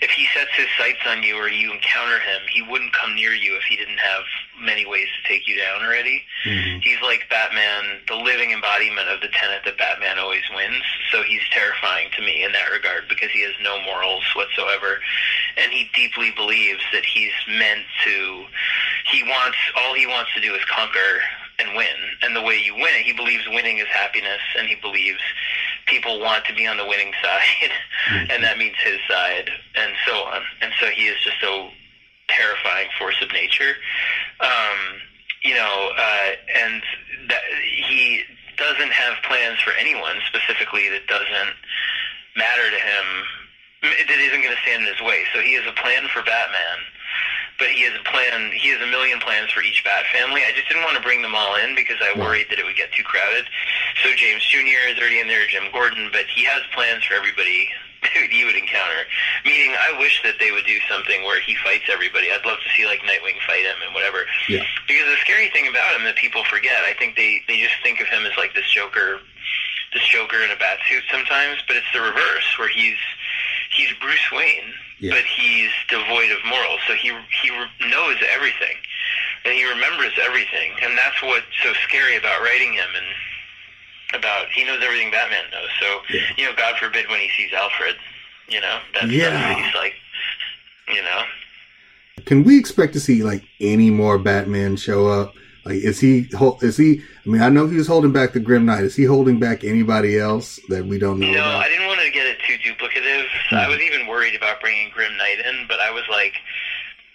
[0.00, 3.32] if he sets his sights on you or you encounter him, he wouldn't come near
[3.32, 4.22] you if he didn't have
[4.60, 6.22] many ways to take you down already.
[6.44, 6.80] Mm-hmm.
[6.80, 10.82] He's like Batman, the living embodiment of the tenet that Batman always wins.
[11.10, 15.00] So he's terrifying to me in that regard because he has no morals whatsoever,
[15.56, 18.44] and he deeply believes that he's meant to.
[19.10, 21.22] He wants all he wants to do is conquer
[21.58, 21.96] and win.
[22.22, 25.20] And the way you win it, he believes winning is happiness, and he believes
[25.86, 27.70] people want to be on the winning side,
[28.10, 28.30] mm-hmm.
[28.30, 30.42] and that means his side, and so on.
[30.60, 31.70] And so he is just a
[32.28, 33.74] terrifying force of nature.
[34.40, 35.00] Um,
[35.42, 36.82] you know, uh, and
[37.28, 37.42] that
[37.78, 38.22] he
[38.56, 41.54] doesn't have plans for anyone specifically that doesn't
[42.36, 43.06] matter to him,
[43.82, 45.24] that isn't going to stand in his way.
[45.32, 46.78] So he has a plan for Batman
[47.58, 48.52] but he has a plan.
[48.52, 50.42] He has a million plans for each Bat family.
[50.44, 52.76] I just didn't want to bring them all in because I worried that it would
[52.76, 53.48] get too crowded.
[54.02, 54.88] So James Jr.
[54.88, 57.68] is already in there, Jim Gordon, but he has plans for everybody
[58.30, 59.06] you would encounter.
[59.44, 62.30] Meaning, I wish that they would do something where he fights everybody.
[62.30, 64.26] I'd love to see like Nightwing fight him and whatever.
[64.48, 64.64] Yeah.
[64.86, 68.00] Because the scary thing about him that people forget, I think they they just think
[68.00, 69.20] of him as like this Joker,
[69.92, 72.98] this Joker in a bat suit sometimes, but it's the reverse where he's
[73.76, 75.12] he's Bruce Wayne yeah.
[75.12, 76.80] but he's devoid of morals.
[76.86, 77.12] So he
[77.42, 77.50] he
[77.88, 78.76] knows everything,
[79.44, 84.64] and he remembers everything, and that's what's so scary about writing him and about he
[84.64, 85.68] knows everything Batman knows.
[85.80, 86.22] So yeah.
[86.36, 87.96] you know, God forbid when he sees Alfred,
[88.48, 89.54] you know, that's yeah.
[89.54, 89.94] he's like,
[90.88, 91.22] you know.
[92.24, 95.34] Can we expect to see like any more Batman show up?
[95.64, 96.28] Like, is he?
[96.62, 97.02] Is he?
[97.26, 98.84] I mean, I know he was holding back the Grim Knight.
[98.84, 101.26] Is he holding back anybody else that we don't know?
[101.26, 101.64] No, about?
[101.64, 103.26] I didn't want to get it too duplicative.
[103.46, 103.56] Mm-hmm.
[103.56, 106.34] I was even worried about bringing Grim Knight in, but I was like,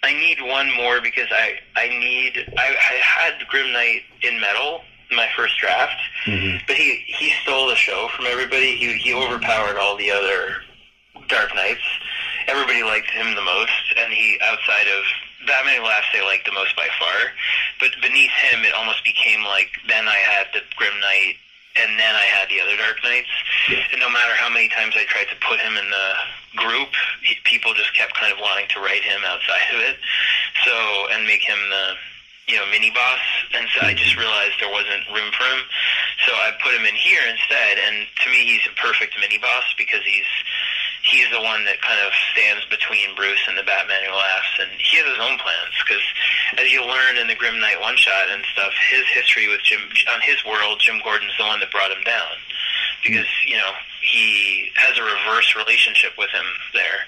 [0.02, 4.82] I need one more because I I need I, I had Grim Knight in metal
[5.12, 6.64] my first draft, mm-hmm.
[6.66, 8.76] but he he stole the show from everybody.
[8.76, 10.62] He he overpowered all the other
[11.28, 11.84] Dark Knights.
[12.48, 15.04] Everybody liked him the most, and he outside of
[15.46, 17.32] Batman Laughs they liked the most by far.
[17.80, 21.36] But beneath him, it almost became like then I had the Grim Knight,
[21.76, 23.32] and then I had the other Dark Knights.
[23.92, 26.08] And no matter how many times I tried to put him in the
[26.56, 29.96] group, he, people just kept kind of wanting to write him outside of it.
[30.64, 30.74] So
[31.12, 31.96] and make him the
[32.48, 33.22] you know, mini boss,
[33.54, 35.62] and so I just realized there wasn't room for him.
[36.26, 39.62] So I put him in here instead, and to me, he's a perfect mini boss
[39.78, 40.26] because he's
[41.02, 44.70] he's the one that kind of stands between Bruce and the Batman who laughs, and
[44.78, 45.74] he has his own plans.
[45.82, 46.04] Because
[46.58, 49.82] as you learn in the Grim Knight one shot and stuff, his history with Jim
[50.14, 52.38] on his world, Jim Gordon's the one that brought him down
[53.02, 57.02] because you know he has a reverse relationship with him there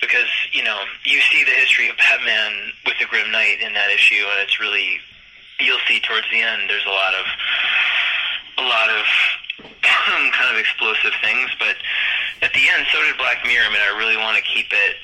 [0.00, 3.90] because you know you see the history of Batman with the Grim Knight in that
[3.90, 4.98] issue, and it's really
[5.60, 6.68] you'll see towards the end.
[6.68, 7.26] There's a lot of
[8.58, 9.04] a lot of
[9.82, 11.76] kind of explosive things, but
[12.42, 13.64] at the end, so did Black Mirror.
[13.64, 14.96] I mean, I really want to keep it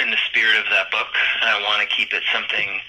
[0.00, 2.80] in the spirit of that book, I want to keep it something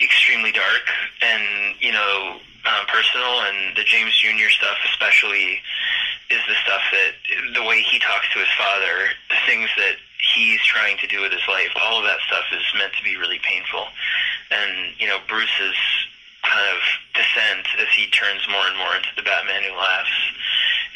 [0.00, 0.86] extremely dark
[1.22, 4.50] and you know um, personal, and the James Jr.
[4.50, 5.62] stuff especially
[6.30, 7.12] is the stuff that
[7.54, 9.96] the way he talks to his father, the things that
[10.34, 13.16] he's trying to do with his life, all of that stuff is meant to be
[13.16, 13.86] really painful.
[14.50, 15.78] And you know, Bruce's
[16.42, 16.80] kind of
[17.14, 20.18] descent as he turns more and more into the Batman who laughs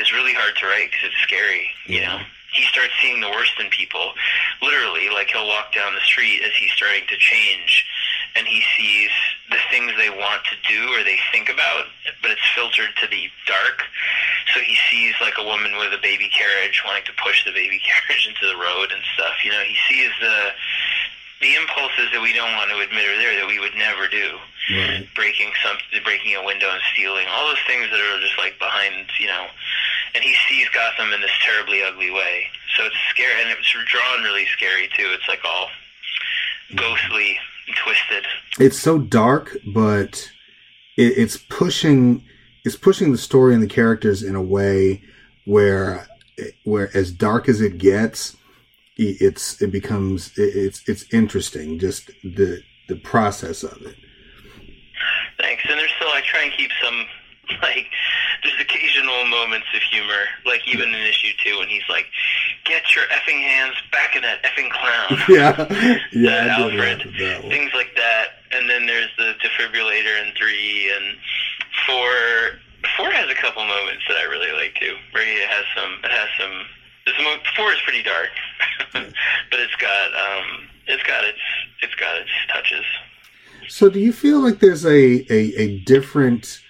[0.02, 1.70] is really hard to write because it's scary.
[1.86, 2.18] You know,
[2.52, 4.12] he starts seeing the worst in people,
[4.60, 5.08] literally.
[5.08, 7.86] Like he'll walk down the street as he's starting to change
[8.34, 9.10] and he sees
[9.50, 11.84] the things they want to do or they think about,
[12.22, 13.84] but it's filtered to the dark.
[14.54, 17.80] So he sees like a woman with a baby carriage wanting to push the baby
[17.84, 19.44] carriage into the road and stuff.
[19.44, 20.52] You know, he sees the
[21.42, 24.38] the impulses that we don't want to admit are there that we would never do.
[24.70, 25.02] Right.
[25.12, 25.74] Breaking some,
[26.06, 29.50] breaking a window and stealing, all those things that are just like behind, you know.
[30.14, 32.46] And he sees Gotham in this terribly ugly way.
[32.76, 35.08] So it's scary, and it's drawn really scary too.
[35.14, 35.68] It's like all
[36.74, 37.38] ghostly
[37.76, 38.26] twisted.
[38.58, 40.30] It's so dark, but
[40.96, 42.24] it, it's pushing
[42.64, 45.02] it's pushing the story and the characters in a way
[45.44, 46.06] where
[46.64, 48.36] where as dark as it gets,
[48.96, 51.78] it's it becomes it's it's interesting.
[51.78, 53.96] Just the the process of it.
[55.38, 57.06] Thanks, and there's still I try and keep some
[57.62, 57.86] like
[58.42, 62.06] there's occasional moments of humor, like even in issue two when he's like,
[62.64, 67.02] "Get your effing hands back in that effing clown." yeah, yeah, Alfred,
[67.48, 68.42] things like that.
[68.50, 71.16] And then there's the defibrillator in three and
[71.86, 72.58] four.
[72.96, 75.98] Four has a couple moments that I really like too, where he has some.
[76.02, 76.66] It has some.
[77.06, 77.14] This
[77.56, 78.30] four is pretty dark,
[78.92, 81.38] but it's got um, it's got its
[81.82, 82.84] it's got its touches.
[83.68, 86.61] So, do you feel like there's a a, a different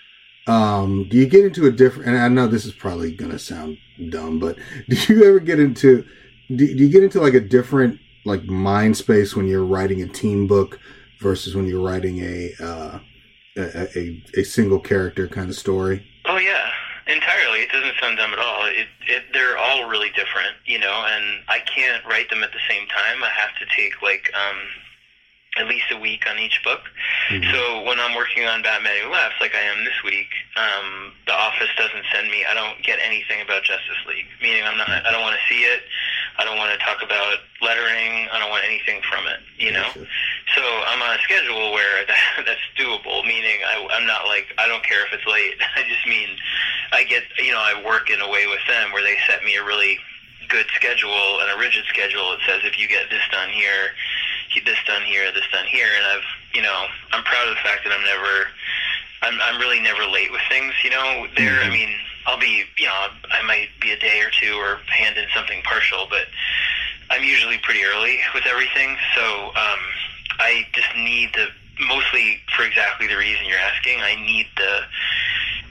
[0.47, 2.09] um, do you get into a different?
[2.09, 3.79] And I know this is probably gonna sound
[4.11, 4.57] dumb, but
[4.89, 6.05] do you ever get into?
[6.49, 10.09] Do, do you get into like a different like mind space when you're writing a
[10.09, 10.79] team book
[11.21, 12.99] versus when you're writing a uh,
[13.57, 16.05] a, a, a single character kind of story?
[16.25, 16.71] Oh yeah,
[17.07, 17.61] entirely.
[17.61, 18.67] It doesn't sound dumb at all.
[18.67, 22.61] It, it they're all really different, you know, and I can't write them at the
[22.69, 23.23] same time.
[23.23, 24.59] I have to take like um
[25.59, 26.81] at least a week on each book.
[27.29, 27.53] Mm-hmm.
[27.53, 31.35] So when I'm working on Batman Who Laughs, like I am this week, um, the
[31.35, 32.45] office doesn't send me.
[32.49, 34.25] I don't get anything about Justice League.
[34.41, 34.89] Meaning, I'm not.
[34.89, 35.83] I don't want to see it.
[36.39, 38.33] I don't want to talk about lettering.
[38.33, 39.41] I don't want anything from it.
[39.61, 39.89] You know.
[40.57, 43.21] So I'm on a schedule where that, that's doable.
[43.29, 45.61] Meaning, I, I'm not like I don't care if it's late.
[45.77, 46.33] I just mean
[46.93, 47.25] I get.
[47.37, 50.01] You know, I work in a way with them where they set me a really
[50.49, 52.33] good schedule and a rigid schedule.
[52.33, 53.97] It says if you get this done here,
[54.61, 57.85] this done here, this done here, and I've you know I'm proud of the fact
[57.85, 58.49] that I'm never
[59.23, 60.73] I'm I'm really never late with things.
[60.85, 61.71] You know, there mm-hmm.
[61.71, 61.91] I mean
[62.27, 65.63] I'll be you know I might be a day or two or hand in something
[65.63, 66.27] partial, but
[67.11, 68.97] I'm usually pretty early with everything.
[69.15, 69.83] So um,
[70.39, 71.49] I just need the
[71.89, 74.01] mostly for exactly the reason you're asking.
[74.01, 74.83] I need the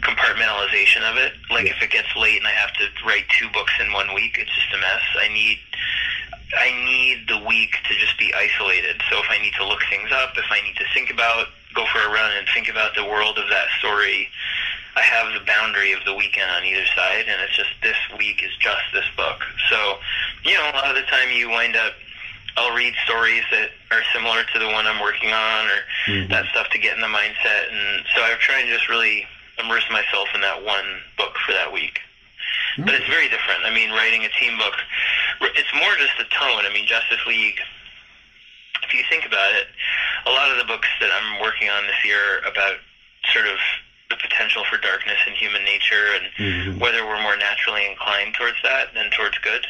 [0.01, 1.33] compartmentalization of it.
[1.49, 4.37] Like if it gets late and I have to write two books in one week,
[4.39, 5.01] it's just a mess.
[5.19, 5.59] I need
[6.57, 9.01] I need the week to just be isolated.
[9.09, 11.85] So if I need to look things up, if I need to think about, go
[11.85, 14.29] for a run and think about the world of that story,
[14.95, 18.43] I have the boundary of the weekend on either side, and it's just this week
[18.43, 19.45] is just this book.
[19.69, 19.97] So,
[20.43, 21.93] you know, a lot of the time you wind up
[22.57, 26.29] I'll read stories that are similar to the one I'm working on, or Mhm.
[26.29, 27.71] that stuff to get in the mindset.
[27.71, 29.25] And so I've tried to just really
[29.57, 32.01] immerse myself in that one book for that week.
[32.77, 33.65] But it's very different.
[33.65, 34.75] I mean, writing a team book,
[35.41, 36.65] it's more just the tone.
[36.65, 37.59] I mean, Justice League.
[38.83, 39.67] If you think about it,
[40.25, 42.77] a lot of the books that I'm working on this year about
[43.31, 43.57] sort of
[44.09, 46.77] the potential for darkness in human nature and Mhm.
[46.79, 49.65] whether we're more naturally inclined towards that than towards good.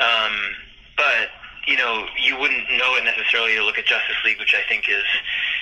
[0.00, 0.56] Um,
[0.96, 1.30] but
[1.66, 4.88] you know, you wouldn't know it necessarily to look at Justice League, which I think
[4.88, 5.04] is,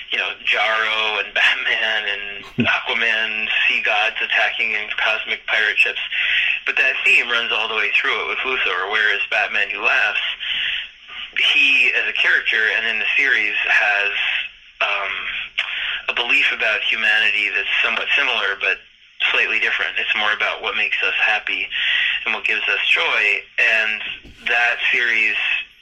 [0.09, 5.99] you know, Jarro and Batman and Aquaman, sea gods attacking in cosmic pirate ships.
[6.67, 10.19] But that theme runs all the way through it with Luthor, whereas Batman Who Laughs,
[11.39, 14.11] he as a character and in the series has
[14.83, 15.13] um,
[16.09, 18.77] a belief about humanity that's somewhat similar, but
[19.31, 19.95] slightly different.
[19.97, 21.67] It's more about what makes us happy
[22.25, 23.41] and what gives us joy.
[23.57, 24.01] And
[24.47, 25.39] that series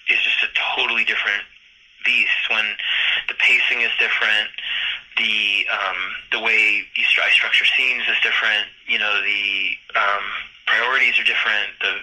[0.09, 1.41] is just a totally different
[2.05, 2.65] beast when
[3.27, 4.53] the pacing is different.
[5.17, 5.97] The um,
[6.31, 8.67] the way you stru- I structure scenes is different.
[8.87, 10.25] You know the um,
[10.75, 11.71] priorities are different.
[11.79, 11.93] The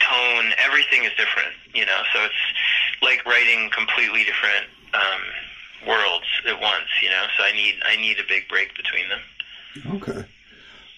[0.00, 1.54] tone, everything is different.
[1.74, 2.42] You know, so it's
[3.02, 5.22] like writing completely different um,
[5.90, 6.88] worlds at once.
[7.02, 9.20] You know, so I need I need a big break between them
[9.94, 10.24] Okay.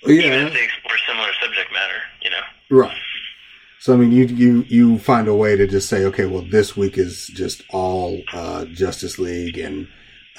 [0.03, 0.47] Well, even yeah.
[0.47, 2.43] if they explore similar subject matter, you know.
[2.71, 2.99] Right.
[3.79, 6.77] So I mean, you you you find a way to just say, okay, well, this
[6.77, 9.89] week is just all uh, Justice League, and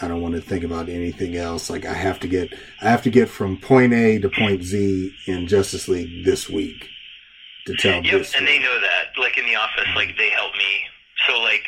[0.02, 1.70] I don't want to think about anything else.
[1.70, 5.14] Like I have to get I have to get from point A to point Z
[5.28, 6.88] in Justice League this week
[7.66, 8.36] to tell Yep, this.
[8.36, 9.18] and they know that.
[9.20, 10.86] Like in the office, like they help me.
[11.28, 11.64] So like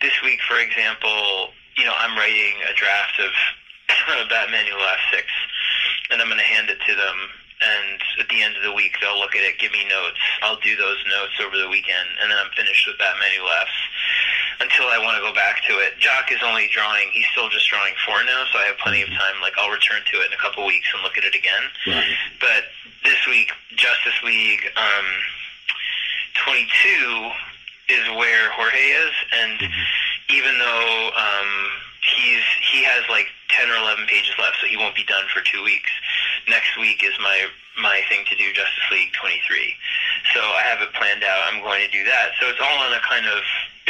[0.00, 3.30] this week, for example, you know, I'm writing a draft of
[4.30, 5.26] Batman Who Laughs Six,
[6.10, 7.16] and I'm going to hand it to them.
[7.60, 10.16] And at the end of the week, they'll look at it, give me notes.
[10.40, 13.76] I'll do those notes over the weekend, and then I'm finished with Batman Who Laughs
[14.58, 15.98] until I want to go back to it.
[15.98, 19.08] Jock is only drawing; he's still just drawing four now, so I have plenty of
[19.08, 19.38] time.
[19.40, 21.62] Like I'll return to it in a couple weeks and look at it again.
[21.86, 22.16] Right.
[22.40, 22.66] But
[23.04, 25.08] this week, Justice League um,
[26.44, 27.30] 22
[27.88, 29.58] is where Jorge is, and
[30.30, 31.50] even though um,
[32.02, 35.42] he's he has like 10 or 11 pages left, so he won't be done for
[35.42, 35.90] two weeks.
[36.48, 37.46] Next week is my
[37.78, 39.40] my thing to do Justice League 23.
[40.34, 41.40] So I have it planned out.
[41.48, 42.36] I'm going to do that.
[42.40, 43.40] So it's all on a kind of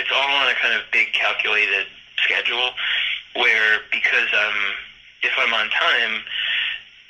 [0.00, 1.84] it's all on a kind of big calculated
[2.16, 2.70] schedule
[3.36, 4.56] where because um
[5.22, 6.24] if I'm on time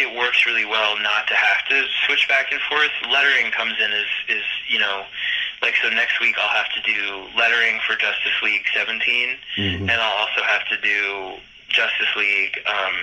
[0.01, 2.91] it works really well not to have to switch back and forth.
[3.12, 5.05] Lettering comes in as is you know
[5.62, 9.80] like so next week I'll have to do lettering for Justice League 17 Mhm.
[9.82, 11.34] and I'll also have to do
[11.68, 12.97] Justice League um,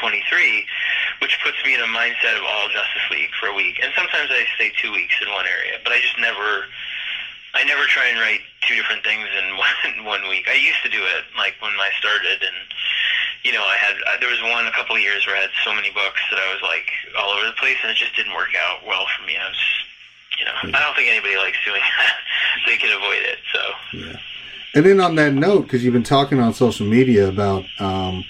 [0.00, 0.64] 23,
[1.20, 3.78] which puts me in a mindset of all Justice League for a week.
[3.82, 6.64] And sometimes I stay two weeks in one area, but I just never,
[7.54, 9.56] I never try and write two different things in
[10.04, 10.48] one one week.
[10.48, 12.58] I used to do it like when I started, and
[13.44, 15.54] you know, I had uh, there was one a couple of years where I had
[15.64, 16.88] so many books that I was like
[17.18, 19.36] all over the place, and it just didn't work out well for me.
[19.36, 19.62] I was,
[20.38, 22.16] you know, I don't think anybody likes doing that.
[22.66, 23.60] they can avoid it, so.
[23.92, 24.20] Yeah.
[24.74, 28.24] And then on that note, because you've been talking on social media about um,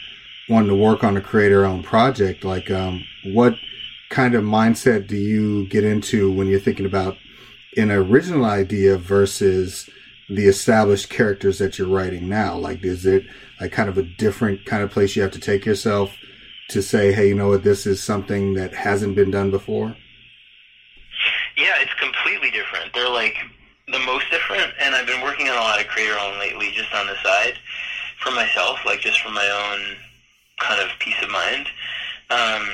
[0.49, 3.55] wanting to work on a creator-owned project, like um, what
[4.09, 7.17] kind of mindset do you get into when you're thinking about
[7.77, 9.89] an original idea versus
[10.29, 12.57] the established characters that you're writing now?
[12.57, 13.25] Like, is it
[13.61, 16.17] like kind of a different kind of place you have to take yourself
[16.71, 19.97] to say, hey, you know what, this is something that hasn't been done before?
[21.57, 22.93] Yeah, it's completely different.
[22.95, 23.37] They're like
[23.89, 26.93] the most different, and I've been working on a lot of creator own lately, just
[26.95, 27.55] on the side
[28.21, 29.97] for myself, like just for my own
[30.61, 31.69] kind of peace of mind.
[32.31, 32.67] Um,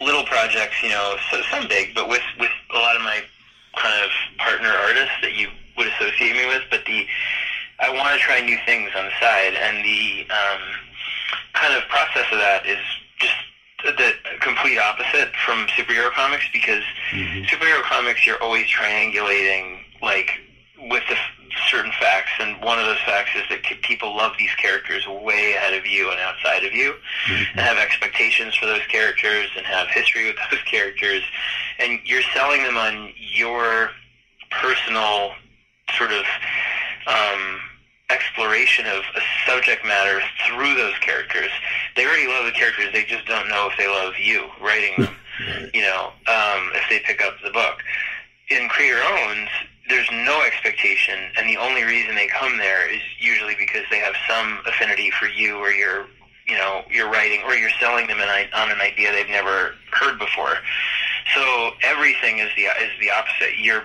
[0.00, 3.22] little projects, you know, so some big, but with with a lot of my
[3.76, 6.62] kind of partner artists that you would associate me with.
[6.70, 7.06] But the
[7.78, 10.60] I want to try new things on the side, and the um,
[11.54, 12.78] kind of process of that is
[13.18, 13.34] just
[13.82, 20.38] the complete opposite from superhero comics because superhero comics you're always triangulating like
[20.88, 24.54] with the f- certain facts and one of those facts is that people love these
[24.54, 26.94] characters way ahead of you and outside of you
[27.28, 31.22] and have expectations for those characters and have history with those characters
[31.78, 33.90] and you're selling them on your
[34.50, 35.32] personal
[35.96, 36.24] sort of
[37.06, 37.60] um,
[38.10, 41.50] exploration of a subject matter through those characters.
[41.96, 45.16] They already love the characters; they just don't know if they love you writing them.
[45.72, 47.78] You know, um, if they pick up the book.
[48.50, 49.48] In creator owns,
[49.90, 54.14] there's no expectation, and the only reason they come there is usually because they have
[54.28, 56.06] some affinity for you or your,
[56.46, 60.18] you know, your writing, or you're selling them an, on an idea they've never heard
[60.18, 60.56] before.
[61.34, 63.58] So everything is the is the opposite.
[63.58, 63.84] You're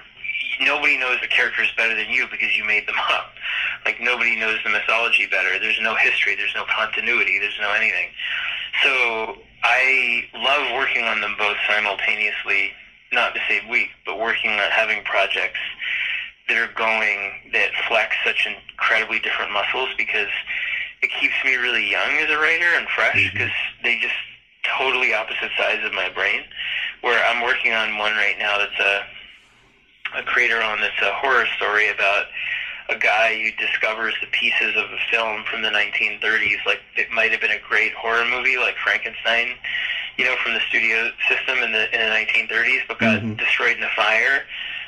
[0.61, 3.33] nobody knows the characters better than you because you made them up.
[3.85, 5.59] Like nobody knows the mythology better.
[5.59, 6.35] There's no history.
[6.35, 7.39] There's no continuity.
[7.39, 8.09] There's no anything.
[8.83, 12.71] So I love working on them both simultaneously.
[13.15, 15.59] Not to say weak, but working on having projects
[16.47, 20.29] that are going that flex such incredibly different muscles because
[21.01, 23.83] it keeps me really young as a writer and fresh because mm-hmm.
[23.83, 24.13] they just
[24.77, 26.41] totally opposite sides of my brain.
[27.01, 29.05] Where I'm working on one right now that's a
[30.19, 32.25] a creator on that's a horror story about
[32.89, 37.31] a guy who discovers the pieces of a film from the 1930s, like it might
[37.31, 39.55] have been a great horror movie, like Frankenstein,
[40.17, 43.33] you know, from the studio system in the in the 1930s, but got mm-hmm.
[43.33, 44.43] destroyed in a fire.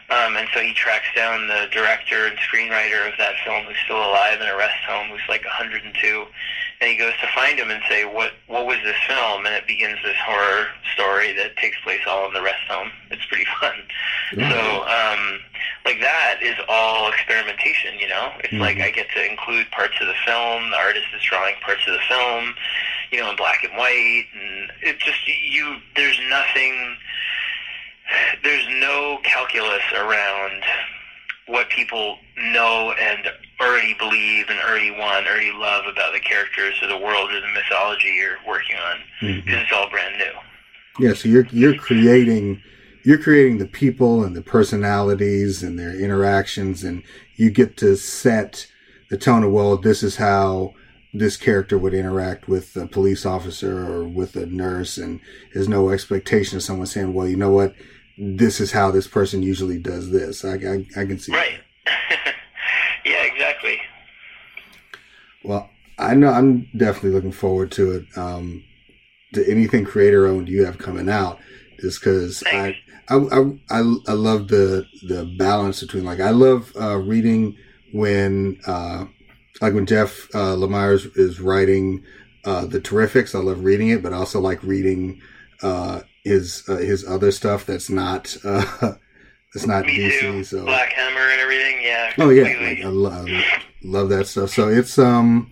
[0.09, 3.97] Um, and so he tracks down the director and screenwriter of that film, who's still
[3.97, 5.83] alive in a rest home, who's like 102,
[6.79, 9.67] and he goes to find him and say, "What what was this film?" And it
[9.67, 12.91] begins this horror story that takes place all in the rest home.
[13.09, 13.75] It's pretty fun.
[14.31, 14.51] Mm-hmm.
[14.51, 15.39] So, um,
[15.85, 17.99] like that is all experimentation.
[17.99, 18.61] You know, it's mm-hmm.
[18.61, 20.69] like I get to include parts of the film.
[20.69, 22.53] The artist is drawing parts of the film,
[23.11, 25.77] you know, in black and white, and it just you.
[25.95, 26.95] There's nothing
[28.43, 30.63] there's no calculus around
[31.47, 33.27] what people know and
[33.59, 37.47] already believe and already want, already love about the characters or the world or the
[37.53, 38.97] mythology you're working on.
[39.21, 39.49] Mm-hmm.
[39.49, 41.07] It's all brand new.
[41.07, 42.61] Yeah, so you're you're creating
[43.03, 47.03] you're creating the people and the personalities and their interactions, and
[47.35, 48.67] you get to set
[49.09, 50.73] the tone of well, this is how
[51.13, 55.21] this character would interact with a police officer or with a nurse, and
[55.53, 57.75] there's no expectation of someone saying, well, you know what
[58.17, 60.43] this is how this person usually does this.
[60.43, 61.31] I, I, I can see.
[61.31, 61.59] Right.
[63.05, 63.79] yeah, exactly.
[65.43, 68.17] Well, I know I'm definitely looking forward to it.
[68.17, 68.63] Um,
[69.33, 71.39] to anything creator owned you have coming out,
[71.79, 72.77] just because I,
[73.09, 77.55] I, I, I, I love the the balance between like I love uh, reading
[77.91, 79.05] when uh,
[79.61, 82.03] like when Jeff uh, Lemire is, is writing
[82.45, 83.35] uh, the Terrifics.
[83.35, 85.21] I love reading it, but I also like reading
[85.61, 88.65] uh, his uh, his other stuff that's not uh,
[89.53, 90.19] that's not Me DC.
[90.19, 90.43] Too.
[90.43, 92.13] So Black Hammer and everything, yeah.
[92.17, 93.29] Oh yeah, like, I, love,
[93.83, 94.49] love that stuff.
[94.49, 95.51] So it's um,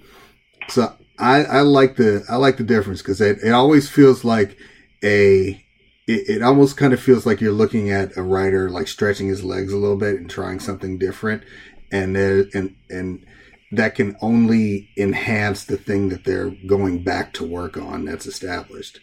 [0.68, 4.58] so I I like the I like the difference because it it always feels like
[5.04, 5.62] a
[6.08, 9.44] it, it almost kind of feels like you're looking at a writer like stretching his
[9.44, 11.44] legs a little bit and trying something different,
[11.92, 13.26] and there and and
[13.72, 19.00] that can only enhance the thing that they're going back to work on that's established.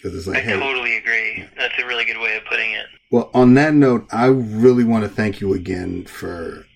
[0.00, 1.44] Because it's like, I hey, totally agree.
[1.58, 2.86] That's a really good way of putting it.
[3.10, 6.66] Well, on that note, I really want to thank you again for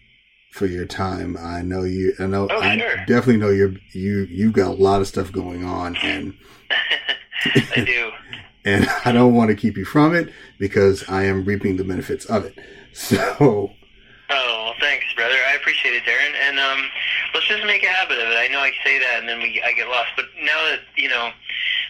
[0.53, 1.37] for your time.
[1.41, 2.13] I know you.
[2.19, 2.49] I know.
[2.51, 2.97] Oh, I sure.
[3.07, 4.27] definitely know you're you.
[4.31, 6.35] You've got a lot of stuff going on, and
[7.45, 8.11] I do.
[8.65, 12.25] and I don't want to keep you from it because I am reaping the benefits
[12.27, 12.59] of it.
[12.95, 13.19] So.
[13.39, 15.35] Oh, well, thanks, brother.
[15.51, 16.33] I appreciate it, Darren.
[16.49, 16.89] And um,
[17.35, 18.37] let's just make a habit of it.
[18.37, 20.11] I know I say that, and then we I get lost.
[20.15, 21.31] But now that you know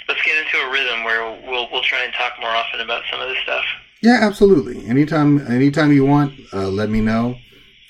[0.09, 3.21] let's get into a rhythm where we'll we'll try and talk more often about some
[3.21, 3.65] of this stuff.
[4.05, 4.87] Yeah, absolutely.
[4.87, 7.37] Anytime, anytime you want, uh, let me know,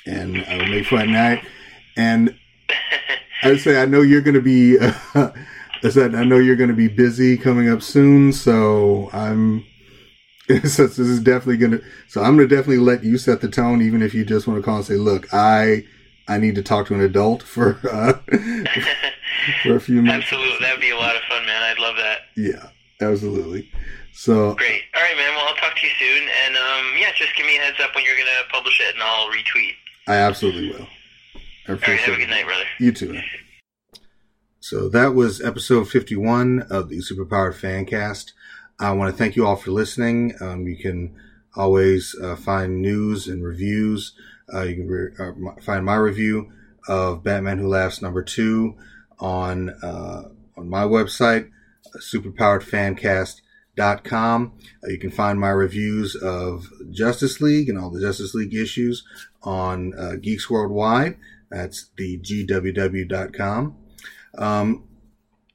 [0.06, 1.44] and I will make fun night.
[1.96, 2.38] And
[3.42, 4.78] I would say I know you're going to be.
[4.78, 5.30] Uh,
[5.82, 9.64] I said I know you're going to be busy coming up soon, so I'm.
[10.48, 11.82] so this is definitely going to.
[12.06, 14.60] So I'm going to definitely let you set the tone, even if you just want
[14.60, 15.84] to call and say, "Look, I."
[16.26, 18.14] I need to talk to an adult for uh,
[19.62, 20.24] for a few minutes.
[20.32, 21.62] Absolutely, that would be a lot of fun, man.
[21.62, 22.20] I'd love that.
[22.36, 22.68] Yeah,
[23.00, 23.70] absolutely.
[24.12, 24.82] So great.
[24.94, 25.34] All right, man.
[25.34, 27.94] Well, I'll talk to you soon, and um, yeah, just give me a heads up
[27.94, 29.72] when you're gonna publish it, and I'll retweet.
[30.06, 30.86] I absolutely will.
[31.66, 32.64] I All right, have a good night, brother.
[32.78, 33.14] You too.
[33.14, 33.24] Man.
[34.60, 38.32] So that was episode 51 of the Superpowered Fancast.
[38.80, 40.34] I want to thank you all for listening.
[40.40, 41.14] Um, you can
[41.54, 44.14] always uh, find news and reviews.
[44.52, 45.32] Uh, you can re- uh,
[45.62, 46.50] find my review
[46.88, 48.76] of Batman Who Laughs number two
[49.18, 51.50] on uh, on my website,
[51.98, 54.52] superpoweredfancast.com.
[54.82, 59.04] Uh, you can find my reviews of Justice League and all the Justice League issues
[59.42, 61.16] on Geeks Worldwide.
[61.50, 63.76] That's the GWW.com.
[64.36, 64.84] Um,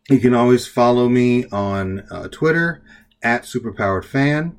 [0.10, 2.82] you can always follow me on uh, Twitter
[3.22, 4.56] at superpoweredfan.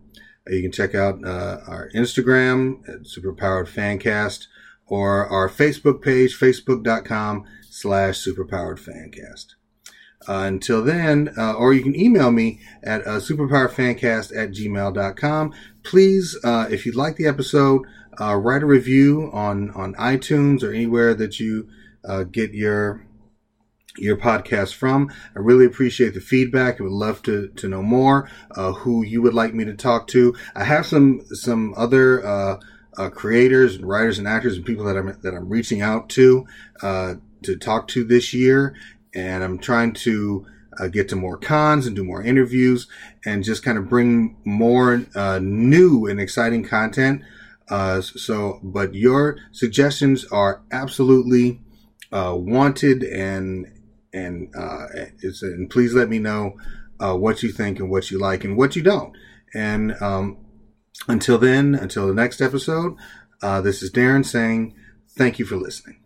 [0.49, 4.47] Uh, you can check out uh, our Instagram at superpowered fancast
[4.87, 9.55] or our Facebook page, facebook.com slash superpowered fancast.
[10.29, 15.55] Uh, until then, uh, or you can email me at uh, superpowerfancast at gmail.com.
[15.83, 17.83] Please, uh, if you like the episode,
[18.21, 21.69] uh, write a review on, on iTunes or anywhere that you
[22.33, 23.07] get your
[23.99, 25.11] your podcast from.
[25.35, 26.81] I really appreciate the feedback.
[26.81, 30.07] I would love to, to know more, uh, who you would like me to talk
[30.09, 30.35] to.
[30.55, 32.61] I have some, some other, uh,
[32.99, 36.47] uh, creators and writers and actors and people that I'm that I'm reaching out to
[36.83, 38.75] uh, to talk to this year,
[39.15, 40.47] and I'm trying to
[40.79, 42.89] uh, get to more cons and do more interviews
[43.25, 47.23] and just kind of bring more uh, new and exciting content.
[47.69, 51.61] So, but your suggestions are absolutely
[52.11, 53.71] wanted and
[54.13, 54.87] and uh,
[55.23, 56.57] it's and please let me know
[56.99, 59.17] uh, what you think and what you like and what you don't.
[59.55, 60.39] And um,
[61.09, 62.97] until then, until the next episode,
[63.43, 64.75] uh, this is Darren saying
[65.09, 66.00] thank you for listening.